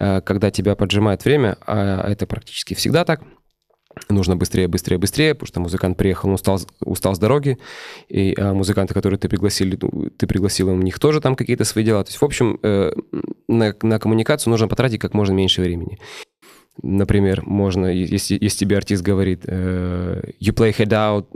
э, 0.00 0.22
когда 0.22 0.50
тебя 0.50 0.76
поджимает 0.76 1.26
время, 1.26 1.58
а 1.66 2.10
это 2.10 2.26
практически 2.26 2.72
всегда 2.72 3.04
так, 3.04 3.20
нужно 4.08 4.36
быстрее, 4.36 4.68
быстрее, 4.68 4.98
быстрее, 4.98 5.34
потому 5.34 5.48
что 5.48 5.60
музыкант 5.60 5.96
приехал, 5.96 6.30
устал, 6.30 6.60
устал 6.80 7.14
с 7.14 7.18
дороги, 7.18 7.58
и 8.08 8.34
а 8.38 8.52
музыканты, 8.52 8.94
которые 8.94 9.18
ты 9.18 9.28
пригласил, 9.28 9.70
ты 10.16 10.26
пригласил, 10.26 10.68
у 10.68 10.76
них 10.76 10.98
тоже 10.98 11.20
там 11.20 11.36
какие-то 11.36 11.64
свои 11.64 11.84
дела. 11.84 12.04
То 12.04 12.08
есть, 12.08 12.20
в 12.20 12.24
общем, 12.24 12.58
э, 12.62 12.92
на, 13.48 13.74
на 13.82 13.98
коммуникацию 13.98 14.50
нужно 14.50 14.68
потратить 14.68 15.00
как 15.00 15.14
можно 15.14 15.34
меньше 15.34 15.62
времени. 15.62 15.98
Например, 16.82 17.42
можно, 17.44 17.86
если, 17.86 18.38
если 18.40 18.58
тебе 18.58 18.76
артист 18.76 19.02
говорит 19.02 19.44
uh, 19.44 20.34
«You 20.40 20.52
play 20.52 20.76
head 20.76 20.90
out, 20.90 21.26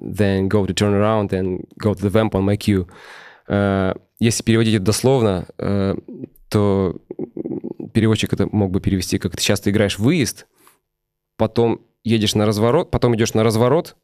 then 0.00 0.48
go 0.48 0.66
to 0.66 0.74
turn 0.74 0.92
around 0.92 1.30
and 1.30 1.64
go 1.80 1.94
to 1.94 2.00
the 2.00 2.10
vamp 2.10 2.32
on 2.32 2.44
my 2.44 2.56
cue». 2.56 2.86
Uh, 3.48 3.98
если 4.18 4.42
переводить 4.42 4.74
это 4.74 4.84
дословно, 4.86 5.46
uh, 5.58 6.02
то 6.48 7.00
переводчик 7.94 8.32
это 8.32 8.48
мог 8.50 8.70
бы 8.70 8.80
перевести 8.80 9.18
как 9.18 9.36
«ты 9.36 9.42
часто 9.42 9.70
играешь 9.70 9.98
выезд, 9.98 10.46
потом 11.36 11.80
едешь 12.04 12.34
на 12.34 12.46
разворот, 12.46 12.90
потом 12.90 13.14
идешь 13.14 13.34
на 13.34 13.44
разворот, 13.44 13.96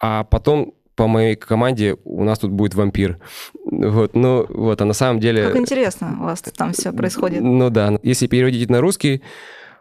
а 0.00 0.24
потом 0.24 0.74
по 0.98 1.06
моей 1.06 1.36
команде 1.36 1.96
у 2.04 2.24
нас 2.24 2.40
тут 2.40 2.50
будет 2.50 2.74
вампир. 2.74 3.20
Вот, 3.64 4.16
ну, 4.16 4.44
вот, 4.48 4.82
а 4.82 4.84
на 4.84 4.94
самом 4.94 5.20
деле... 5.20 5.46
Как 5.46 5.56
интересно 5.56 6.16
у 6.20 6.24
вас 6.24 6.42
там 6.42 6.72
все 6.72 6.92
происходит. 6.92 7.40
Ну 7.40 7.70
да, 7.70 8.00
если 8.02 8.26
переводить 8.26 8.68
на 8.68 8.80
русский, 8.80 9.22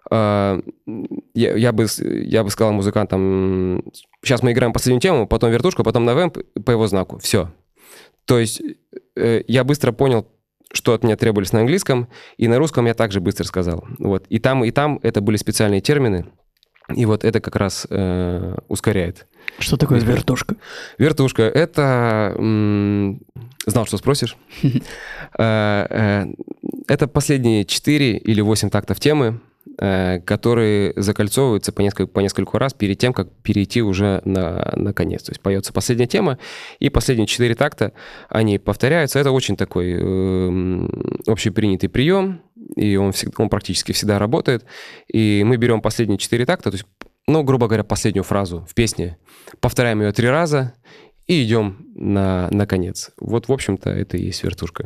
я, 0.10 0.62
я, 1.34 1.72
бы, 1.72 1.88
я 2.00 2.44
бы 2.44 2.50
сказал 2.50 2.74
музыкантам, 2.74 3.84
сейчас 4.24 4.44
мы 4.44 4.52
играем 4.52 4.74
последнюю 4.74 5.02
тему, 5.02 5.28
потом 5.28 5.52
вертушку, 5.52 5.84
потом 5.84 6.06
на 6.06 6.16
вэмп 6.16 6.38
по 6.66 6.72
его 6.72 6.88
знаку. 6.88 7.18
Все. 7.20 7.52
То 8.26 8.40
есть 8.40 8.62
э, 9.16 9.44
я 9.48 9.64
быстро 9.64 9.92
понял, 9.92 10.28
что 10.72 10.94
от 10.94 11.04
меня 11.04 11.16
требовались 11.16 11.54
на 11.54 11.62
английском, 11.62 12.10
и 12.38 12.48
на 12.48 12.58
русском 12.58 12.86
я 12.86 12.94
также 12.94 13.22
быстро 13.22 13.46
сказал. 13.46 13.86
Вот. 14.00 14.26
И 14.28 14.40
там, 14.40 14.64
и 14.64 14.72
там 14.72 15.00
это 15.02 15.22
были 15.22 15.38
специальные 15.38 15.82
термины, 15.82 16.26
и 16.94 17.06
вот 17.06 17.26
это 17.26 17.42
как 17.42 17.56
раз 17.56 17.86
э, 17.90 18.56
ускоряет. 18.68 19.28
Что 19.60 19.78
такое 19.78 20.00
вертушка? 20.00 20.56
Вертушка— 20.98 21.44
это... 21.44 22.34
Знал, 23.66 23.86
что 23.86 23.98
спросишь. 23.98 24.38
Э, 25.40 25.86
э, 25.90 26.26
это 26.88 27.08
последние 27.08 27.66
4 27.66 28.18
или 28.18 28.42
8 28.42 28.70
тактов 28.70 29.00
темы, 29.00 29.40
которые 29.78 30.94
закольцовываются 30.96 31.72
по 31.72 31.82
несколько, 31.82 32.08
по 32.08 32.20
несколько 32.20 32.58
раз 32.60 32.74
перед 32.74 32.98
тем, 32.98 33.14
как 33.14 33.32
перейти 33.44 33.82
уже 33.82 34.22
на, 34.26 34.74
на 34.76 34.94
конец. 34.94 35.24
То 35.24 35.32
есть 35.32 35.42
поется 35.42 35.74
последняя 35.74 36.08
тема, 36.08 36.40
и 36.80 36.90
последние 36.90 37.28
четыре 37.28 37.56
такта, 37.56 37.94
они 38.30 38.58
повторяются. 38.58 39.20
Это 39.20 39.32
очень 39.32 39.56
такой 39.56 39.94
э, 39.94 40.88
общепринятый 41.28 41.90
прием, 41.90 42.42
и 42.76 42.96
он, 42.96 43.12
всегда, 43.12 43.44
он 43.44 43.50
практически 43.50 43.92
всегда 43.92 44.20
работает. 44.20 44.66
И 45.08 45.44
мы 45.46 45.58
берем 45.58 45.82
последние 45.82 46.18
четыре 46.18 46.46
такта, 46.46 46.72
то 46.72 46.76
есть, 46.76 46.86
ну, 47.28 47.44
грубо 47.44 47.68
говоря, 47.68 47.84
последнюю 47.84 48.24
фразу 48.24 48.66
в 48.70 48.74
песне, 48.74 49.18
повторяем 49.60 50.02
ее 50.02 50.12
три 50.12 50.28
раза 50.28 50.74
и 51.28 51.44
идем 51.44 51.78
на, 51.96 52.50
на 52.52 52.66
конец. 52.66 53.12
Вот, 53.20 53.48
в 53.48 53.54
общем-то, 53.54 53.90
это 53.90 54.18
и 54.18 54.26
есть 54.26 54.44
вертушка. 54.44 54.86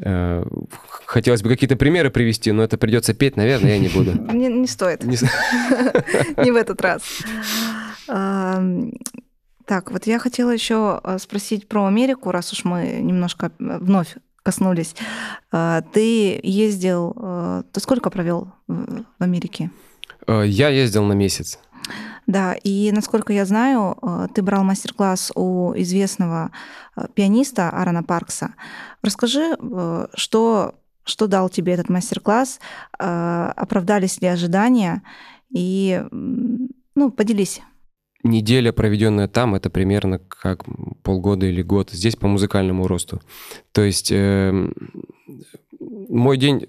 Э, 0.00 0.44
хотелось 1.06 1.42
бы 1.42 1.48
какие-то 1.48 1.76
примеры 1.76 2.10
привести, 2.10 2.52
но 2.52 2.62
это 2.62 2.78
придется 2.78 3.14
петь, 3.14 3.36
наверное, 3.36 3.72
я 3.72 3.78
не 3.78 3.88
буду. 3.88 4.12
Не, 4.32 4.48
не 4.48 4.66
стоит. 4.66 5.04
Не... 5.04 5.16
в 6.50 6.56
этот 6.56 6.80
раз. 6.80 7.02
Так, 8.06 9.90
вот 9.90 10.06
я 10.06 10.18
хотела 10.18 10.50
еще 10.50 11.00
э, 11.04 11.18
спросить 11.18 11.68
про 11.68 11.86
Америку, 11.86 12.30
раз 12.30 12.52
уж 12.52 12.64
мы 12.64 13.00
немножко 13.00 13.52
э, 13.58 13.78
вновь 13.78 14.16
коснулись. 14.42 14.94
Ты 15.50 16.40
ездил, 16.42 17.64
ты 17.70 17.80
сколько 17.80 18.08
провел 18.08 18.50
в 18.66 19.04
Америке? 19.18 19.70
Я 20.26 20.70
ездил 20.70 21.04
на 21.04 21.12
месяц. 21.12 21.58
Да, 22.26 22.54
и 22.54 22.92
насколько 22.92 23.32
я 23.32 23.44
знаю, 23.44 23.96
э, 24.00 24.28
ты 24.34 24.42
брал 24.42 24.64
мастер-класс 24.64 25.32
у 25.34 25.72
известного 25.76 26.50
э, 26.96 27.06
пианиста 27.14 27.70
Аарона 27.70 28.02
Паркса. 28.02 28.54
Расскажи, 29.02 29.56
э, 29.58 30.06
что, 30.14 30.74
что 31.04 31.26
дал 31.26 31.48
тебе 31.48 31.72
этот 31.74 31.88
мастер-класс, 31.88 32.60
оправдались 32.98 34.20
ли 34.20 34.28
ожидания, 34.28 35.02
и 35.50 36.04
ну, 36.10 37.10
поделись. 37.10 37.62
Неделя, 38.24 38.72
проведенная 38.72 39.28
там, 39.28 39.54
это 39.54 39.70
примерно 39.70 40.18
как 40.18 40.64
полгода 41.04 41.46
или 41.46 41.62
год 41.62 41.90
здесь 41.90 42.16
по 42.16 42.26
музыкальному 42.26 42.88
росту. 42.88 43.22
То 43.72 43.82
есть 43.82 44.10
э, 44.10 44.70
мой 46.08 46.36
день 46.36 46.66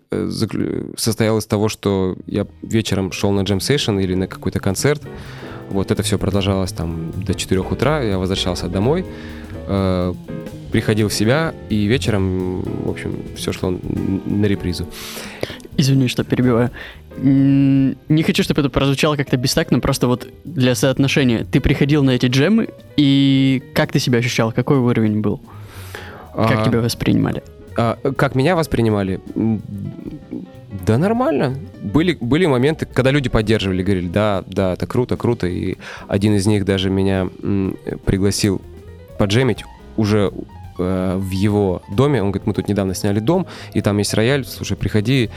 состоял 0.98 1.38
из 1.38 1.46
того, 1.46 1.70
что 1.70 2.18
я 2.26 2.46
вечером 2.62 3.12
шел 3.12 3.32
на 3.32 3.42
джем-сейшн 3.42 4.00
или 4.00 4.16
на 4.16 4.28
какой-то 4.28 4.60
концерт, 4.60 5.02
вот 5.70 5.92
это 5.92 6.04
все 6.04 6.18
продолжалось 6.18 6.72
там 6.72 7.12
до 7.12 7.34
4 7.34 7.62
утра, 7.62 8.02
я 8.02 8.18
возвращался 8.18 8.68
домой, 8.68 9.06
э, 9.68 10.14
приходил 10.72 11.10
в 11.10 11.14
себя, 11.14 11.54
и 11.70 11.86
вечером, 11.86 12.62
в 12.62 12.90
общем, 12.90 13.16
все 13.36 13.52
шло 13.52 13.78
на 14.26 14.46
репризу. 14.46 14.88
Извини, 15.78 16.08
что 16.08 16.24
перебиваю. 16.24 16.72
Не 17.18 18.24
хочу, 18.24 18.44
чтобы 18.44 18.62
это 18.62 18.70
прозвучало 18.70 19.16
как-то 19.16 19.38
бестактно, 19.38 19.80
просто 19.80 20.08
вот 20.08 20.28
для 20.44 20.76
соотношения. 20.76 21.46
Ты 21.50 21.60
приходил 21.60 22.04
на 22.04 22.12
эти 22.12 22.26
джемы, 22.26 22.70
и 22.98 23.62
как 23.74 23.92
ты 23.92 24.00
себя 24.00 24.20
ощущал? 24.20 24.52
Какой 24.52 24.78
уровень 24.78 25.22
был? 25.22 25.42
Как 26.34 26.60
а, 26.60 26.66
тебя 26.66 26.82
воспринимали? 26.82 27.44
А, 27.78 27.98
как 28.16 28.36
меня 28.36 28.56
воспринимали? 28.56 29.20
Да 30.86 30.98
нормально. 30.98 31.56
Были, 31.82 32.18
были 32.20 32.46
моменты, 32.46 32.86
когда 32.86 33.12
люди 33.12 33.30
поддерживали, 33.30 33.84
говорили, 33.84 34.08
да, 34.08 34.44
да, 34.48 34.74
это 34.74 34.88
круто, 34.88 35.18
круто. 35.18 35.48
И 35.48 35.78
один 36.08 36.36
из 36.36 36.46
них 36.46 36.66
даже 36.66 36.90
меня 36.90 37.30
м, 37.42 37.78
пригласил 38.06 38.62
поджемить 39.18 39.64
уже 39.98 40.32
э, 40.78 41.16
в 41.18 41.30
его 41.32 41.82
доме. 41.92 42.22
Он 42.22 42.32
говорит, 42.32 42.48
мы 42.48 42.54
тут 42.54 42.68
недавно 42.68 42.96
сняли 42.96 43.20
дом, 43.20 43.48
и 43.74 43.82
там 43.82 43.98
есть 43.98 44.14
рояль. 44.14 44.46
Слушай, 44.46 44.78
приходи 44.78 45.30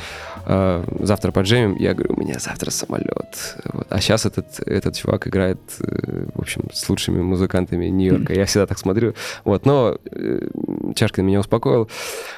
э, 0.46 0.84
завтра 1.00 1.32
поджемим. 1.32 1.76
Я 1.76 1.94
говорю, 1.94 2.14
у 2.16 2.20
меня 2.20 2.38
завтра 2.38 2.70
самолет. 2.70 3.56
Вот. 3.72 3.86
А 3.90 4.00
сейчас 4.00 4.26
этот, 4.26 4.60
этот 4.66 4.96
чувак 4.96 5.26
играет, 5.26 5.60
э, 5.80 6.26
в 6.34 6.40
общем, 6.40 6.68
с 6.72 6.88
лучшими 6.88 7.20
музыкантами 7.20 7.86
Нью-Йорка. 7.86 8.34
Я 8.34 8.44
всегда 8.44 8.66
так 8.66 8.78
смотрю. 8.78 9.14
Вот. 9.44 9.66
Но 9.66 9.98
э, 10.10 10.48
Чашкин 10.94 11.24
меня 11.24 11.40
успокоил. 11.40 11.88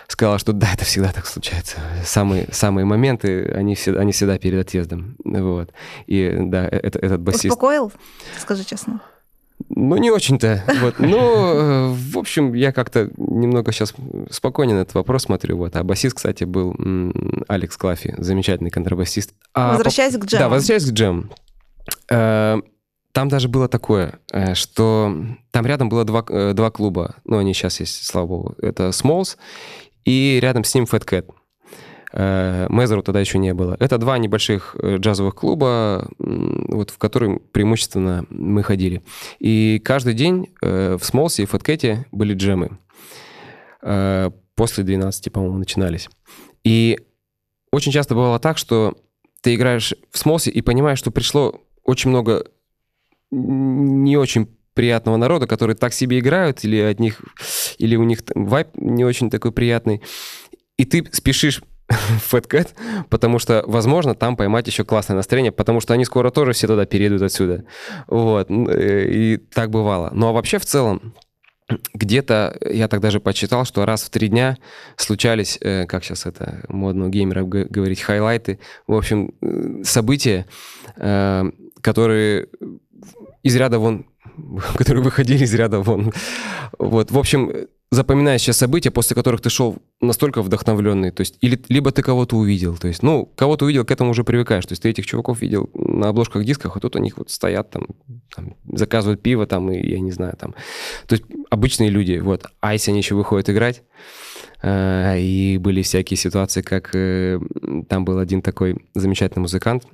Сказал, 0.08 0.38
что 0.38 0.52
да, 0.52 0.68
это 0.74 0.84
всегда 0.84 1.12
так 1.12 1.26
случается. 1.26 1.78
Самые, 2.04 2.48
самые 2.52 2.84
моменты, 2.84 3.44
они 3.54 3.74
всегда, 3.74 4.00
они 4.00 4.12
всегда 4.12 4.38
перед 4.38 4.60
отъездом. 4.60 5.16
Вот. 5.24 5.70
И 6.06 6.36
да, 6.38 6.66
э, 6.66 6.76
это, 6.76 6.98
этот 6.98 7.20
басист... 7.20 7.46
Успокоил? 7.46 7.92
Скажи 8.38 8.64
честно. 8.64 9.00
Ну, 9.68 9.96
не 9.96 10.10
очень-то. 10.10 10.62
Вот. 10.80 10.98
Ну, 10.98 11.94
в 11.94 12.18
общем, 12.18 12.54
я 12.54 12.72
как-то 12.72 13.10
немного 13.16 13.72
сейчас 13.72 13.94
спокойнее 14.30 14.76
на 14.76 14.82
этот 14.82 14.94
вопрос 14.94 15.22
смотрю. 15.24 15.56
Вот. 15.56 15.76
А 15.76 15.84
басист, 15.84 16.16
кстати, 16.16 16.44
был 16.44 16.74
Алекс 17.48 17.76
Клафи, 17.76 18.14
замечательный 18.18 18.70
контрабасист. 18.70 19.32
А 19.54 19.72
возвращаясь 19.72 20.14
по... 20.14 20.20
к 20.20 20.24
джему. 20.26 20.40
Да, 20.40 20.48
возвращаясь 20.48 20.84
к 20.84 20.92
джему. 20.92 21.24
Там 23.14 23.28
даже 23.28 23.48
было 23.48 23.68
такое, 23.68 24.18
э, 24.32 24.54
что 24.54 25.16
там 25.52 25.64
рядом 25.66 25.88
было 25.88 26.04
два, 26.04 26.24
э, 26.28 26.52
два 26.52 26.72
клуба. 26.72 27.14
Ну, 27.24 27.38
они 27.38 27.54
сейчас 27.54 27.78
есть, 27.78 28.04
слава 28.04 28.26
богу. 28.26 28.56
Это 28.60 28.88
Smalls 28.88 29.36
и 30.04 30.40
рядом 30.42 30.64
с 30.64 30.74
ним 30.74 30.82
Fat 30.82 31.06
Cat. 31.06 31.30
Э, 32.12 32.66
Мезеру 32.68 33.04
тогда 33.04 33.20
еще 33.20 33.38
не 33.38 33.54
было. 33.54 33.76
Это 33.78 33.98
два 33.98 34.18
небольших 34.18 34.74
джазовых 34.82 35.36
клуба, 35.36 36.08
вот, 36.18 36.90
в 36.90 36.98
которые 36.98 37.38
преимущественно 37.38 38.26
мы 38.30 38.64
ходили. 38.64 39.04
И 39.38 39.80
каждый 39.84 40.14
день 40.14 40.48
в 40.60 41.00
Смолсе 41.00 41.44
и 41.44 41.46
Фаткете 41.46 42.06
были 42.10 42.34
джемы. 42.34 42.78
После 43.80 44.82
12, 44.82 45.32
по-моему, 45.32 45.58
начинались. 45.58 46.08
И 46.64 46.98
очень 47.70 47.92
часто 47.92 48.16
бывало 48.16 48.40
так, 48.40 48.58
что 48.58 48.94
ты 49.40 49.54
играешь 49.54 49.94
в 50.10 50.18
Смолсе 50.18 50.50
и 50.50 50.60
понимаешь, 50.62 50.98
что 50.98 51.12
пришло 51.12 51.60
очень 51.84 52.10
много 52.10 52.46
не 53.34 54.16
очень 54.16 54.48
приятного 54.74 55.16
народа, 55.16 55.46
которые 55.46 55.76
так 55.76 55.92
себе 55.92 56.18
играют, 56.18 56.64
или 56.64 56.78
от 56.78 57.00
них, 57.00 57.20
или 57.78 57.96
у 57.96 58.04
них 58.04 58.20
вайп 58.34 58.68
не 58.74 59.04
очень 59.04 59.30
такой 59.30 59.52
приятный. 59.52 60.02
И 60.76 60.84
ты 60.84 61.06
спешишь 61.12 61.62
Fat 62.30 62.48
Cat, 62.48 62.70
потому 63.08 63.38
что, 63.38 63.62
возможно, 63.66 64.14
там 64.14 64.36
поймать 64.36 64.66
еще 64.66 64.84
классное 64.84 65.16
настроение, 65.16 65.52
потому 65.52 65.80
что 65.80 65.94
они 65.94 66.04
скоро 66.04 66.30
тоже 66.30 66.52
все 66.52 66.66
туда 66.66 66.86
перейдут 66.86 67.22
отсюда. 67.22 67.64
Вот. 68.08 68.50
Э, 68.50 69.06
и 69.08 69.36
так 69.36 69.70
бывало. 69.70 70.10
Ну 70.12 70.28
а 70.28 70.32
вообще 70.32 70.58
в 70.58 70.64
целом, 70.64 71.14
где-то 71.94 72.58
я 72.60 72.88
так 72.88 73.00
даже 73.00 73.20
почитал, 73.20 73.64
что 73.64 73.86
раз 73.86 74.02
в 74.02 74.10
три 74.10 74.28
дня 74.28 74.58
случались, 74.96 75.58
э, 75.60 75.86
как 75.86 76.04
сейчас 76.04 76.26
это 76.26 76.64
модно 76.68 77.06
у 77.06 77.08
геймеров 77.10 77.48
говорить, 77.48 78.00
хайлайты, 78.00 78.58
в 78.86 78.94
общем, 78.94 79.32
э, 79.40 79.84
события, 79.84 80.46
которые 80.96 82.48
из 83.44 83.54
ряда 83.54 83.78
вон, 83.78 84.06
которые 84.76 85.04
выходили 85.04 85.44
из 85.44 85.54
ряда 85.54 85.80
вон. 85.80 86.12
Вот, 86.78 87.12
в 87.12 87.18
общем, 87.18 87.52
запоминающие 87.90 88.52
события, 88.52 88.90
после 88.90 89.14
которых 89.14 89.40
ты 89.40 89.50
шел 89.50 89.76
настолько 90.00 90.42
вдохновленный, 90.42 91.10
то 91.12 91.20
есть, 91.20 91.36
или, 91.40 91.60
либо 91.68 91.92
ты 91.92 92.02
кого-то 92.02 92.36
увидел, 92.36 92.76
то 92.76 92.88
есть, 92.88 93.02
ну, 93.02 93.26
кого-то 93.36 93.66
увидел, 93.66 93.84
к 93.84 93.90
этому 93.90 94.10
уже 94.10 94.24
привыкаешь, 94.24 94.66
то 94.66 94.72
есть 94.72 94.82
ты 94.82 94.90
этих 94.90 95.06
чуваков 95.06 95.40
видел 95.40 95.70
на 95.74 96.08
обложках 96.08 96.44
дисках, 96.44 96.76
а 96.76 96.80
тут 96.80 96.96
у 96.96 96.98
них 96.98 97.16
вот 97.18 97.30
стоят 97.30 97.70
там, 97.70 97.86
там 98.34 98.56
заказывают 98.72 99.22
пиво 99.22 99.46
там, 99.46 99.70
и 99.70 99.88
я 99.88 100.00
не 100.00 100.10
знаю, 100.10 100.36
там, 100.36 100.54
то 101.06 101.14
есть 101.14 101.24
обычные 101.50 101.90
люди, 101.90 102.18
вот, 102.18 102.46
а 102.60 102.72
если 102.72 102.90
они 102.90 103.00
еще 103.00 103.14
выходят 103.14 103.48
играть, 103.48 103.82
э, 104.62 105.20
и 105.20 105.58
были 105.58 105.82
всякие 105.82 106.16
ситуации, 106.16 106.62
как 106.62 106.90
э, 106.94 107.38
там 107.88 108.04
был 108.04 108.18
один 108.18 108.42
такой 108.42 108.76
замечательный 108.94 109.42
музыкант, 109.42 109.84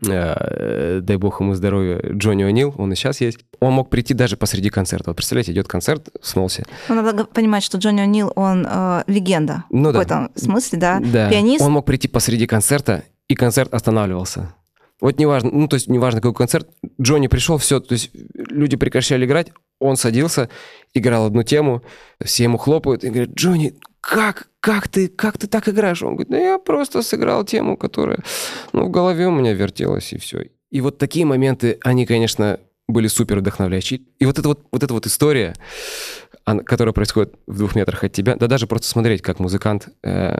дай 0.00 1.16
бог 1.16 1.40
ему 1.40 1.54
здоровья, 1.54 2.00
Джонни 2.12 2.44
О'Нил, 2.44 2.74
он 2.78 2.92
и 2.92 2.96
сейчас 2.96 3.20
есть. 3.20 3.38
Он 3.60 3.74
мог 3.74 3.90
прийти 3.90 4.14
даже 4.14 4.36
посреди 4.36 4.70
концерта. 4.70 5.10
Вот 5.10 5.16
представляете, 5.16 5.52
идет 5.52 5.68
концерт 5.68 6.08
в 6.20 6.26
Смолсе. 6.26 6.64
Ну, 6.88 6.94
надо 6.94 7.24
понимать, 7.24 7.62
что 7.62 7.78
Джонни 7.78 8.02
О'Нил, 8.02 8.32
он 8.34 8.66
э, 8.68 9.04
легенда. 9.06 9.64
Ну, 9.70 9.90
в 9.90 9.92
да. 9.92 10.02
этом 10.02 10.30
смысле, 10.34 10.78
да. 10.78 11.00
да. 11.00 11.30
Пианист. 11.30 11.62
Он 11.62 11.72
мог 11.72 11.84
прийти 11.84 12.08
посреди 12.08 12.46
концерта, 12.46 13.04
и 13.28 13.34
концерт 13.34 13.72
останавливался. 13.72 14.54
Вот 15.00 15.18
неважно, 15.18 15.50
ну, 15.52 15.68
то 15.68 15.74
есть 15.74 15.88
неважно, 15.88 16.20
какой 16.20 16.34
концерт, 16.34 16.68
Джонни 17.00 17.26
пришел, 17.26 17.58
все, 17.58 17.80
то 17.80 17.92
есть 17.92 18.10
люди 18.34 18.76
прекращали 18.76 19.26
играть, 19.26 19.52
он 19.80 19.96
садился, 19.96 20.48
играл 20.94 21.26
одну 21.26 21.42
тему, 21.42 21.82
все 22.22 22.44
ему 22.44 22.58
хлопают 22.58 23.04
и 23.04 23.10
говорят, 23.10 23.30
Джонни, 23.30 23.74
как, 24.00 24.48
как 24.60 24.88
ты, 24.88 25.08
как 25.08 25.38
ты 25.38 25.46
так 25.46 25.68
играешь? 25.68 26.02
Он 26.02 26.14
говорит, 26.14 26.30
ну 26.30 26.36
я 26.36 26.58
просто 26.58 27.02
сыграл 27.02 27.44
тему, 27.44 27.76
которая, 27.76 28.18
ну, 28.72 28.86
в 28.86 28.90
голове 28.90 29.26
у 29.26 29.30
меня 29.30 29.52
вертелась, 29.52 30.12
и 30.12 30.18
все. 30.18 30.46
И 30.70 30.80
вот 30.80 30.98
такие 30.98 31.24
моменты, 31.24 31.78
они, 31.82 32.06
конечно, 32.06 32.60
были 32.86 33.06
супер 33.06 33.38
вдохновляющие. 33.38 34.02
И 34.18 34.26
вот 34.26 34.38
эта 34.38 34.48
вот, 34.48 34.66
вот 34.70 34.82
эта 34.82 34.92
вот 34.92 35.06
история, 35.06 35.54
которая 36.44 36.92
происходит 36.92 37.34
в 37.46 37.58
двух 37.58 37.74
метрах 37.74 38.04
от 38.04 38.12
тебя, 38.12 38.36
да 38.36 38.46
даже 38.46 38.66
просто 38.66 38.88
смотреть, 38.88 39.22
как 39.22 39.38
музыкант, 39.38 39.88
э, 40.02 40.36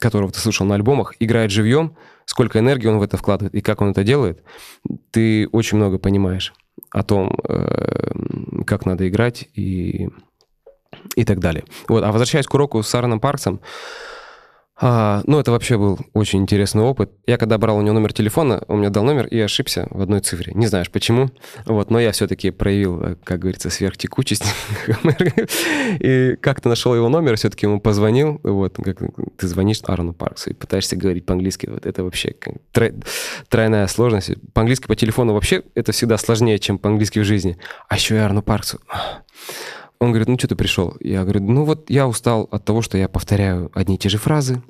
которого 0.00 0.32
ты 0.32 0.40
слушал 0.40 0.66
на 0.66 0.74
альбомах, 0.74 1.14
играет 1.20 1.50
живьем, 1.50 1.96
сколько 2.24 2.58
энергии 2.58 2.88
он 2.88 2.98
в 2.98 3.02
это 3.02 3.16
вкладывает 3.16 3.54
и 3.54 3.60
как 3.60 3.80
он 3.80 3.90
это 3.90 4.02
делает, 4.02 4.42
ты 5.10 5.48
очень 5.48 5.76
много 5.76 5.98
понимаешь 5.98 6.52
о 6.90 7.02
том, 7.02 7.38
э, 7.48 8.64
как 8.66 8.86
надо 8.86 9.08
играть 9.08 9.48
и 9.54 10.08
и 11.16 11.24
так 11.24 11.40
далее. 11.40 11.64
Вот. 11.88 12.04
А 12.04 12.12
возвращаясь 12.12 12.46
к 12.46 12.54
уроку 12.54 12.82
с 12.82 12.94
Аароном 12.94 13.20
Парксом, 13.20 13.60
а, 14.84 15.22
ну, 15.26 15.38
это 15.38 15.52
вообще 15.52 15.78
был 15.78 15.96
очень 16.12 16.40
интересный 16.40 16.82
опыт. 16.82 17.12
Я 17.24 17.38
когда 17.38 17.56
брал 17.56 17.76
у 17.76 17.82
него 17.82 17.94
номер 17.94 18.12
телефона, 18.12 18.64
он 18.66 18.80
мне 18.80 18.90
дал 18.90 19.04
номер 19.04 19.28
и 19.28 19.38
ошибся 19.38 19.86
в 19.90 20.02
одной 20.02 20.18
цифре. 20.18 20.52
Не 20.56 20.66
знаешь 20.66 20.90
почему, 20.90 21.30
вот, 21.66 21.92
но 21.92 22.00
я 22.00 22.10
все-таки 22.10 22.50
проявил, 22.50 23.00
э, 23.00 23.16
как 23.22 23.38
говорится, 23.38 23.70
сверхтекучесть. 23.70 24.42
и 26.00 26.36
как-то 26.40 26.68
нашел 26.68 26.96
его 26.96 27.08
номер, 27.08 27.36
все-таки 27.36 27.64
ему 27.64 27.80
позвонил, 27.80 28.40
вот, 28.42 28.76
как 28.76 28.98
ты 29.38 29.46
звонишь 29.46 29.82
Аарону 29.84 30.14
Парксу 30.14 30.50
и 30.50 30.52
пытаешься 30.52 30.96
говорить 30.96 31.26
по-английски. 31.26 31.68
Вот 31.68 31.86
это 31.86 32.02
вообще 32.02 32.34
тройная 33.48 33.86
сложность. 33.86 34.32
По-английски 34.52 34.88
по 34.88 34.96
телефону 34.96 35.34
вообще 35.34 35.62
это 35.76 35.92
всегда 35.92 36.18
сложнее, 36.18 36.58
чем 36.58 36.78
по-английски 36.78 37.20
в 37.20 37.24
жизни. 37.24 37.56
А 37.88 37.94
еще 37.94 38.16
и 38.16 38.18
Аарону 38.18 38.42
Парксу. 38.42 38.80
Он 40.02 40.10
говорит, 40.10 40.26
ну 40.26 40.36
что 40.36 40.48
ты 40.48 40.56
пришел? 40.56 40.96
Я 40.98 41.22
говорю, 41.22 41.44
ну 41.44 41.62
вот 41.62 41.88
я 41.88 42.08
устал 42.08 42.48
от 42.50 42.64
того, 42.64 42.82
что 42.82 42.98
я 42.98 43.08
повторяю 43.08 43.70
одни 43.72 43.94
и 43.94 43.98
те 43.98 44.08
же 44.08 44.18
фразы. 44.18 44.60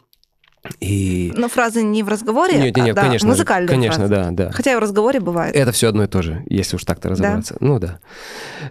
И... 0.79 1.33
Но 1.35 1.49
фразы 1.49 1.83
не 1.83 2.03
в 2.03 2.09
разговоре, 2.09 2.59
нет, 2.59 2.77
нет, 2.77 2.90
а, 2.90 2.92
да, 2.92 3.03
конечно, 3.07 3.29
музыкальные 3.31 3.68
Конечно, 3.68 4.07
фразы. 4.07 4.14
да, 4.14 4.31
да. 4.31 4.53
Хотя 4.53 4.73
и 4.73 4.77
в 4.77 4.79
разговоре 4.79 5.21
бывает. 5.21 5.57
Это 5.57 5.73
все 5.73 5.88
одно 5.88 6.05
и 6.05 6.07
то 6.07 6.21
же, 6.21 6.45
если 6.51 6.77
уж 6.77 6.85
так-то 6.85 7.09
разобраться. 7.09 7.55
Да? 7.55 7.66
Ну 7.66 7.79
да. 7.79 8.01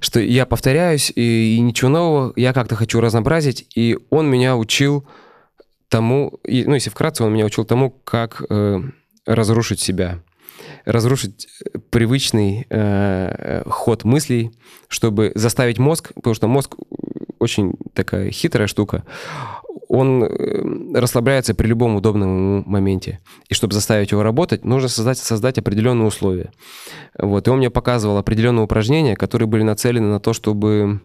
Что 0.02 0.20
я 0.20 0.46
повторяюсь, 0.46 1.12
и, 1.16 1.56
и 1.56 1.60
ничего 1.62 1.90
нового, 1.90 2.32
я 2.36 2.54
как-то 2.54 2.76
хочу 2.76 3.02
разнообразить, 3.02 3.66
и 3.76 3.98
он 4.12 4.30
меня 4.30 4.56
учил 4.56 5.04
тому, 5.90 6.40
и, 6.46 6.64
ну 6.66 6.76
если 6.76 6.92
вкратце, 6.92 7.24
он 7.24 7.34
меня 7.34 7.46
учил 7.46 7.66
тому, 7.66 7.90
как 7.90 8.44
э, 8.52 8.82
разрушить 9.26 9.80
себя 9.80 10.20
разрушить 10.86 11.48
привычный 11.90 12.66
э, 12.70 13.64
ход 13.68 14.04
мыслей, 14.04 14.52
чтобы 14.88 15.32
заставить 15.36 15.80
мозг, 15.80 16.12
потому 16.16 16.34
что 16.34 16.48
мозг 16.48 16.76
очень 17.40 17.74
такая 17.94 18.32
хитрая 18.32 18.68
штука, 18.68 19.04
он 19.88 20.24
э, 20.24 21.00
расслабляется 21.00 21.54
при 21.54 21.68
любом 21.68 21.96
удобном 21.96 22.64
моменте. 22.66 23.20
И 23.50 23.54
чтобы 23.54 23.74
заставить 23.74 24.12
его 24.12 24.24
работать, 24.24 24.64
нужно 24.64 24.88
создать, 24.88 25.18
создать 25.18 25.58
определенные 25.58 26.08
условия. 26.08 26.52
Вот. 27.18 27.48
И 27.48 27.50
он 27.50 27.58
мне 27.58 27.70
показывал 27.70 28.18
определенные 28.18 28.64
упражнения, 28.64 29.16
которые 29.16 29.48
были 29.48 29.64
нацелены 29.64 30.08
на 30.08 30.20
то, 30.20 30.32
чтобы 30.34 31.02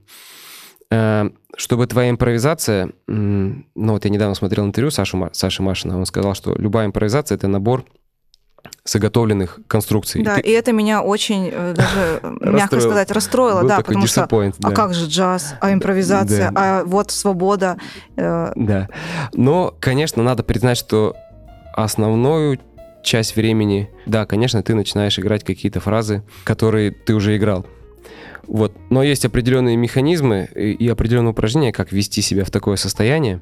э, 0.90 1.30
чтобы 1.56 1.86
твоя 1.86 2.10
импровизация, 2.10 2.92
ну 3.06 3.64
вот 3.74 4.04
я 4.04 4.10
недавно 4.10 4.34
смотрел 4.34 4.66
интервью 4.66 4.90
Саши, 4.90 5.16
Саши 5.32 5.62
Машина, 5.62 5.98
он 5.98 6.04
сказал, 6.04 6.34
что 6.34 6.54
любая 6.54 6.86
импровизация— 6.86 7.34
это 7.36 7.48
набор 7.48 7.86
заготовленных 8.86 9.60
конструкций. 9.66 10.22
Да, 10.22 10.38
и, 10.38 10.42
ты... 10.42 10.48
и 10.48 10.52
это 10.52 10.72
меня 10.72 11.02
очень, 11.02 11.50
э, 11.52 11.74
даже, 11.76 12.20
мягко 12.40 12.80
сказать, 12.80 13.10
расстроило, 13.10 13.60
Был 13.60 13.68
да, 13.68 13.80
потому 13.80 14.06
что, 14.06 14.26
да. 14.30 14.52
а 14.62 14.70
как 14.70 14.94
же 14.94 15.06
джаз, 15.06 15.54
а 15.60 15.72
импровизация, 15.72 16.50
да. 16.50 16.80
а 16.80 16.84
вот 16.84 17.10
свобода. 17.10 17.78
Э. 18.16 18.52
Да, 18.54 18.88
но, 19.32 19.74
конечно, 19.80 20.22
надо 20.22 20.42
признать, 20.42 20.78
что 20.78 21.14
основную 21.74 22.58
часть 23.02 23.36
времени, 23.36 23.90
да, 24.06 24.26
конечно, 24.26 24.62
ты 24.62 24.74
начинаешь 24.74 25.18
играть 25.18 25.44
какие-то 25.44 25.80
фразы, 25.80 26.22
которые 26.44 26.90
ты 26.90 27.14
уже 27.14 27.36
играл. 27.36 27.66
Вот. 28.46 28.72
Но 28.90 29.02
есть 29.02 29.24
определенные 29.24 29.76
механизмы 29.76 30.48
и 30.54 30.88
определенные 30.88 31.30
упражнения, 31.32 31.72
как 31.72 31.92
ввести 31.92 32.22
себя 32.22 32.44
в 32.44 32.50
такое 32.50 32.76
состояние, 32.76 33.40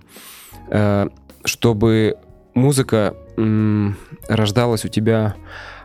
э, 0.71 1.09
чтобы 1.45 2.17
музыка 2.55 3.15
рождалась 4.29 4.85
у 4.85 4.89
тебя 4.89 5.37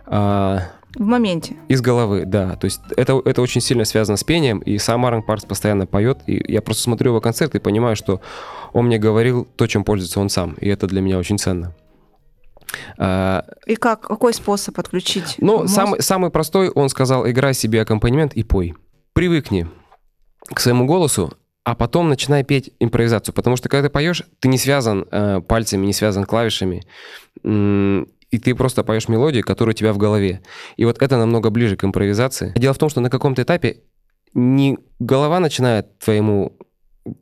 а, 0.05 0.63
В 0.95 1.01
моменте. 1.01 1.55
Из 1.67 1.81
головы, 1.81 2.25
да. 2.25 2.55
То 2.55 2.65
есть 2.65 2.81
это, 2.97 3.21
это 3.23 3.41
очень 3.41 3.61
сильно 3.61 3.85
связано 3.85 4.17
с 4.17 4.23
пением, 4.23 4.59
и 4.59 4.77
сам 4.77 5.05
Аарон 5.05 5.23
Паркс 5.23 5.45
постоянно 5.45 5.85
поет, 5.85 6.19
и 6.27 6.51
я 6.51 6.61
просто 6.61 6.83
смотрю 6.83 7.11
его 7.11 7.21
концерт 7.21 7.55
и 7.55 7.59
понимаю, 7.59 7.95
что 7.95 8.21
он 8.73 8.85
мне 8.85 8.97
говорил 8.97 9.47
то, 9.55 9.67
чем 9.67 9.83
пользуется 9.83 10.19
он 10.19 10.29
сам, 10.29 10.53
и 10.53 10.67
это 10.67 10.87
для 10.87 11.01
меня 11.01 11.17
очень 11.17 11.37
ценно. 11.37 11.75
А, 12.97 13.45
и 13.65 13.75
как, 13.75 14.01
какой 14.01 14.33
способ 14.33 14.77
отключить? 14.79 15.35
Ну, 15.39 15.67
самый, 15.67 16.01
самый 16.01 16.29
простой, 16.29 16.69
он 16.69 16.89
сказал, 16.89 17.27
играй 17.29 17.53
себе 17.53 17.81
аккомпанемент 17.81 18.33
и 18.33 18.43
пой. 18.43 18.75
Привыкни 19.13 19.67
к 20.53 20.59
своему 20.59 20.85
голосу, 20.85 21.33
а 21.69 21.75
потом 21.75 22.09
начинай 22.09 22.43
петь 22.43 22.71
импровизацию, 22.79 23.35
потому 23.35 23.55
что 23.55 23.69
когда 23.69 23.89
ты 23.89 23.93
поешь, 23.93 24.23
ты 24.39 24.47
не 24.47 24.57
связан 24.57 25.05
э, 25.11 25.39
пальцами, 25.39 25.85
не 25.85 25.93
связан 25.93 26.25
клавишами, 26.25 26.81
и 27.43 28.39
ты 28.39 28.55
просто 28.55 28.83
поешь 28.83 29.07
мелодию, 29.07 29.43
которая 29.43 29.75
у 29.75 29.77
тебя 29.77 29.93
в 29.93 29.99
голове. 29.99 30.41
И 30.77 30.85
вот 30.85 30.99
это 30.99 31.17
намного 31.17 31.51
ближе 31.51 31.75
к 31.75 31.83
импровизации. 31.83 32.53
Дело 32.55 32.73
в 32.73 32.79
том, 32.79 32.89
что 32.89 33.01
на 33.01 33.11
каком-то 33.11 33.43
этапе 33.43 33.81
не 34.33 34.79
голова 34.97 35.39
начинает 35.39 35.99
твоему 35.99 36.57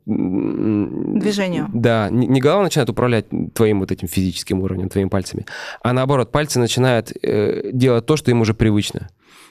движению. 0.06 1.68
Да, 1.74 2.08
не, 2.08 2.26
не 2.26 2.40
голова 2.40 2.62
начинает 2.62 2.88
управлять 2.88 3.26
твоим 3.54 3.80
вот 3.80 3.92
этим 3.92 4.08
физическим 4.08 4.62
уровнем, 4.62 4.88
твоими 4.88 5.10
пальцами, 5.10 5.44
а 5.82 5.92
наоборот, 5.92 6.32
пальцы 6.32 6.58
начинают 6.58 7.12
э, 7.22 7.68
делать 7.70 8.06
то, 8.06 8.16
что 8.16 8.30
им 8.30 8.40
уже 8.40 8.54
привычно. 8.54 9.10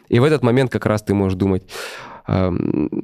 И 0.10 0.20
в 0.20 0.24
этот 0.24 0.42
момент 0.42 0.72
как 0.72 0.86
раз 0.86 1.04
ты 1.04 1.14
можешь 1.14 1.38
думать, 1.38 1.64
а, 2.28 2.54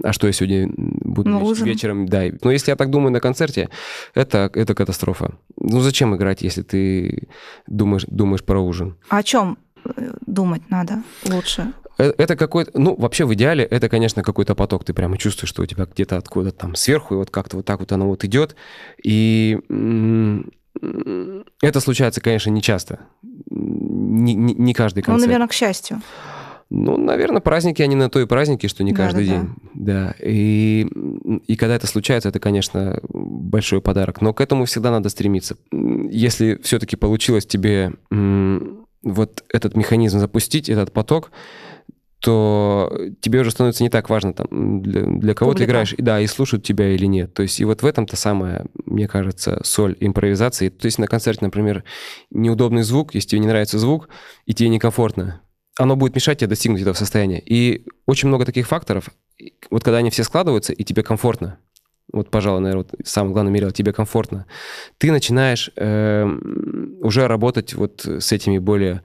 а 0.03 0.13
что 0.13 0.27
я 0.27 0.33
сегодня 0.33 0.69
буду 0.75 1.29
ну, 1.29 1.49
вечером, 1.49 1.65
вечером, 1.67 2.05
да. 2.07 2.23
Но 2.43 2.51
если 2.51 2.71
я 2.71 2.75
так 2.75 2.89
думаю 2.89 3.11
на 3.11 3.19
концерте, 3.19 3.69
это, 4.13 4.51
это 4.53 4.75
катастрофа. 4.75 5.37
Ну 5.57 5.79
зачем 5.79 6.15
играть, 6.15 6.41
если 6.41 6.61
ты 6.61 7.27
думаешь, 7.67 8.05
думаешь 8.07 8.43
про 8.43 8.59
ужин? 8.59 8.97
А 9.09 9.17
о 9.17 9.23
чем 9.23 9.57
э, 9.85 10.13
думать 10.25 10.69
надо 10.69 11.03
лучше? 11.25 11.73
Э, 11.97 12.11
это 12.17 12.35
какой-то, 12.35 12.71
ну, 12.77 12.95
вообще 12.95 13.25
в 13.25 13.33
идеале 13.33 13.63
это, 13.63 13.87
конечно, 13.87 14.23
какой-то 14.23 14.55
поток. 14.55 14.83
Ты 14.83 14.93
прямо 14.93 15.17
чувствуешь, 15.17 15.49
что 15.49 15.61
у 15.61 15.65
тебя 15.65 15.85
где-то 15.85 16.17
откуда-то 16.17 16.57
там 16.57 16.75
сверху, 16.75 17.15
и 17.15 17.17
вот 17.17 17.29
как-то 17.29 17.57
вот 17.57 17.65
так 17.65 17.79
вот 17.79 17.91
оно 17.91 18.07
вот 18.07 18.23
идет. 18.25 18.55
И 19.03 19.57
это 21.61 21.79
случается, 21.79 22.19
конечно, 22.19 22.49
не 22.49 22.61
часто. 22.61 22.99
Не, 23.49 24.33
не, 24.33 24.53
не 24.53 24.73
каждый 24.73 25.01
концерт. 25.01 25.21
Ну, 25.21 25.25
наверное, 25.27 25.47
к 25.47 25.53
счастью. 25.53 26.01
Ну, 26.75 26.97
наверное, 26.97 27.39
праздники, 27.39 27.83
они 27.83 27.95
на 27.95 28.09
то 28.09 28.19
и 28.19 28.25
праздники, 28.25 28.65
что 28.65 28.83
не 28.83 28.93
каждый 28.93 29.27
да, 29.27 29.31
день. 29.31 29.49
Да. 29.75 30.05
да. 30.07 30.15
И, 30.19 30.87
и 31.45 31.55
когда 31.55 31.75
это 31.75 31.85
случается, 31.85 32.29
это, 32.29 32.39
конечно, 32.39 32.99
большой 33.09 33.79
подарок. 33.79 34.21
Но 34.21 34.33
к 34.33 34.41
этому 34.41 34.65
всегда 34.65 34.89
надо 34.89 35.09
стремиться. 35.09 35.55
Если 35.71 36.59
все-таки 36.63 36.95
получилось 36.95 37.45
тебе 37.45 37.93
вот 39.03 39.43
этот 39.53 39.75
механизм 39.75 40.17
запустить, 40.17 40.67
этот 40.67 40.91
поток, 40.91 41.29
то 42.19 42.91
тебе 43.21 43.41
уже 43.41 43.51
становится 43.51 43.83
не 43.83 43.89
так 43.89 44.09
важно, 44.09 44.33
там, 44.33 44.81
для, 44.81 45.03
для 45.03 45.35
кого 45.35 45.51
Публика. 45.51 45.65
ты 45.65 45.71
играешь, 45.71 45.95
да, 45.99 46.21
и 46.21 46.25
слушают 46.25 46.63
тебя 46.63 46.89
или 46.89 47.05
нет. 47.05 47.35
То 47.35 47.43
есть 47.43 47.59
и 47.59 47.65
вот 47.65 47.83
в 47.83 47.85
этом-то 47.85 48.15
самая, 48.15 48.65
мне 48.85 49.07
кажется, 49.07 49.61
соль 49.63 49.95
импровизации. 49.99 50.69
То 50.69 50.87
есть 50.87 50.97
на 50.97 51.05
концерте, 51.05 51.45
например, 51.45 51.83
неудобный 52.31 52.81
звук, 52.81 53.13
если 53.13 53.27
тебе 53.27 53.41
не 53.41 53.47
нравится 53.47 53.77
звук, 53.77 54.09
и 54.47 54.55
тебе 54.55 54.69
некомфортно, 54.69 55.42
оно 55.77 55.95
будет 55.95 56.15
мешать 56.15 56.39
тебе 56.39 56.49
достигнуть 56.49 56.81
этого 56.81 56.93
состояния. 56.93 57.39
И 57.39 57.85
очень 58.05 58.27
много 58.27 58.45
таких 58.45 58.67
факторов, 58.67 59.09
вот 59.69 59.83
когда 59.83 59.97
они 59.97 60.09
все 60.09 60.23
складываются, 60.23 60.73
и 60.73 60.83
тебе 60.83 61.03
комфортно, 61.03 61.57
вот, 62.11 62.29
пожалуй, 62.29 62.61
наверное, 62.61 62.85
вот 62.91 63.07
самое 63.07 63.33
главное 63.33 63.51
мерило, 63.51 63.71
тебе 63.71 63.93
комфортно, 63.93 64.45
ты 64.97 65.11
начинаешь 65.11 65.71
э, 65.75 66.25
уже 67.01 67.27
работать 67.27 67.73
вот 67.73 68.05
с 68.05 68.31
этими 68.31 68.59
более 68.59 69.01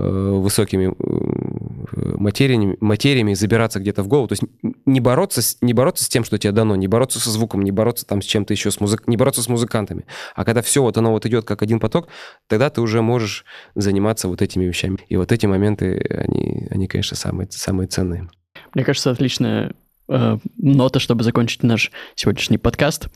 высокими 0.00 0.94
э, 0.96 2.16
материями, 2.16 2.76
материями, 2.80 3.34
забираться 3.34 3.80
где-то 3.80 4.02
в 4.02 4.08
голову. 4.08 4.28
То 4.28 4.34
есть 4.34 4.44
не 4.86 5.00
бороться, 5.00 5.42
с, 5.42 5.58
не 5.60 5.74
бороться 5.74 6.04
с 6.04 6.08
тем, 6.08 6.24
что 6.24 6.38
тебе 6.38 6.52
дано, 6.52 6.76
не 6.76 6.86
бороться 6.86 7.18
со 7.18 7.30
звуком, 7.30 7.62
не 7.62 7.72
бороться 7.72 8.06
там 8.06 8.22
с 8.22 8.24
чем-то 8.24 8.52
еще, 8.52 8.70
с 8.70 8.80
музык... 8.80 9.08
не 9.08 9.16
бороться 9.16 9.42
с 9.42 9.48
музыкантами. 9.48 10.06
А 10.34 10.44
когда 10.44 10.62
все 10.62 10.82
вот 10.82 10.96
оно 10.96 11.10
вот 11.10 11.26
идет 11.26 11.44
как 11.44 11.62
один 11.62 11.80
поток, 11.80 12.08
тогда 12.46 12.70
ты 12.70 12.80
уже 12.80 13.02
можешь 13.02 13.44
заниматься 13.74 14.28
вот 14.28 14.42
этими 14.42 14.64
вещами. 14.64 14.98
И 15.08 15.16
вот 15.16 15.32
эти 15.32 15.46
моменты, 15.46 15.98
они, 16.10 16.68
они 16.70 16.86
конечно, 16.86 17.16
самые, 17.16 17.48
самые 17.50 17.88
ценные. 17.88 18.28
Мне 18.74 18.84
кажется, 18.84 19.10
отличная 19.10 19.74
э, 20.08 20.38
нота, 20.56 21.00
чтобы 21.00 21.24
закончить 21.24 21.62
наш 21.62 21.90
сегодняшний 22.14 22.58
подкаст. 22.58 23.08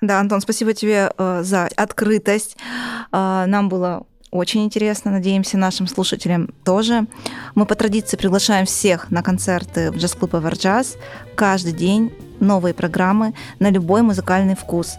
Да, 0.00 0.20
Антон, 0.20 0.40
спасибо 0.40 0.72
тебе 0.72 1.10
э, 1.16 1.42
за 1.42 1.68
открытость. 1.76 2.56
Э, 3.12 3.44
нам 3.46 3.68
было 3.68 4.06
очень 4.30 4.64
интересно, 4.64 5.10
надеемся, 5.10 5.58
нашим 5.58 5.86
слушателям 5.86 6.50
тоже. 6.64 7.06
Мы 7.54 7.66
по 7.66 7.74
традиции 7.74 8.16
приглашаем 8.16 8.66
всех 8.66 9.10
на 9.10 9.22
концерты 9.22 9.90
в 9.90 9.96
джаз-клуб 9.96 10.34
Everjazz. 10.34 10.96
Каждый 11.34 11.72
день 11.72 12.12
новые 12.38 12.72
программы 12.72 13.34
на 13.58 13.70
любой 13.70 14.02
музыкальный 14.02 14.54
вкус. 14.54 14.96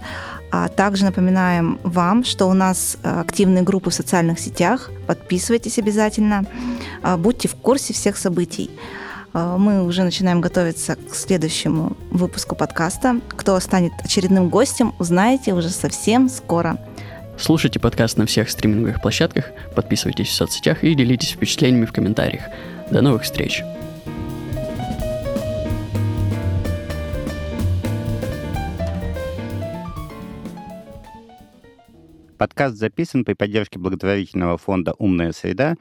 А 0.52 0.68
также 0.68 1.06
напоминаем 1.06 1.80
вам, 1.84 2.26
что 2.26 2.48
у 2.48 2.54
нас 2.54 2.98
э, 3.04 3.22
активные 3.22 3.64
группы 3.64 3.90
в 3.90 3.94
социальных 3.94 4.38
сетях. 4.38 4.92
Подписывайтесь 5.08 5.80
обязательно. 5.80 6.46
Э, 7.02 7.16
будьте 7.16 7.48
в 7.48 7.56
курсе 7.56 7.94
всех 7.94 8.18
событий. 8.18 8.70
А, 9.34 9.58
мы 9.58 9.84
уже 9.84 10.04
начинаем 10.04 10.42
готовиться 10.42 10.96
к 10.96 11.16
следующему 11.16 11.96
выпуску 12.12 12.56
подкаста. 12.56 13.22
Кто 13.30 13.60
станет 13.60 13.94
очередным 14.04 14.50
гостем, 14.50 14.94
узнаете 15.00 15.54
уже 15.54 15.70
совсем 15.70 16.30
скоро. 16.30 16.78
Слушайте 17.42 17.80
подкаст 17.80 18.20
на 18.20 18.28
всех 18.28 18.52
стриминговых 18.52 19.02
площадках, 19.02 19.50
подписывайтесь 19.76 20.28
в 20.28 20.34
соцсетях 20.34 20.84
и 20.84 20.94
делитесь 20.94 21.32
впечатлениями 21.32 21.86
в 21.86 21.92
комментариях. 21.92 22.44
До 22.92 23.02
новых 23.02 23.24
встреч! 23.24 23.64
Подкаст 32.38 32.76
записан 32.76 33.26
при 33.26 33.34
поддержке 33.34 33.80
благотворительного 33.80 34.60
фонда 34.60 34.94
«Умная 35.00 35.32
среда» 35.32 35.78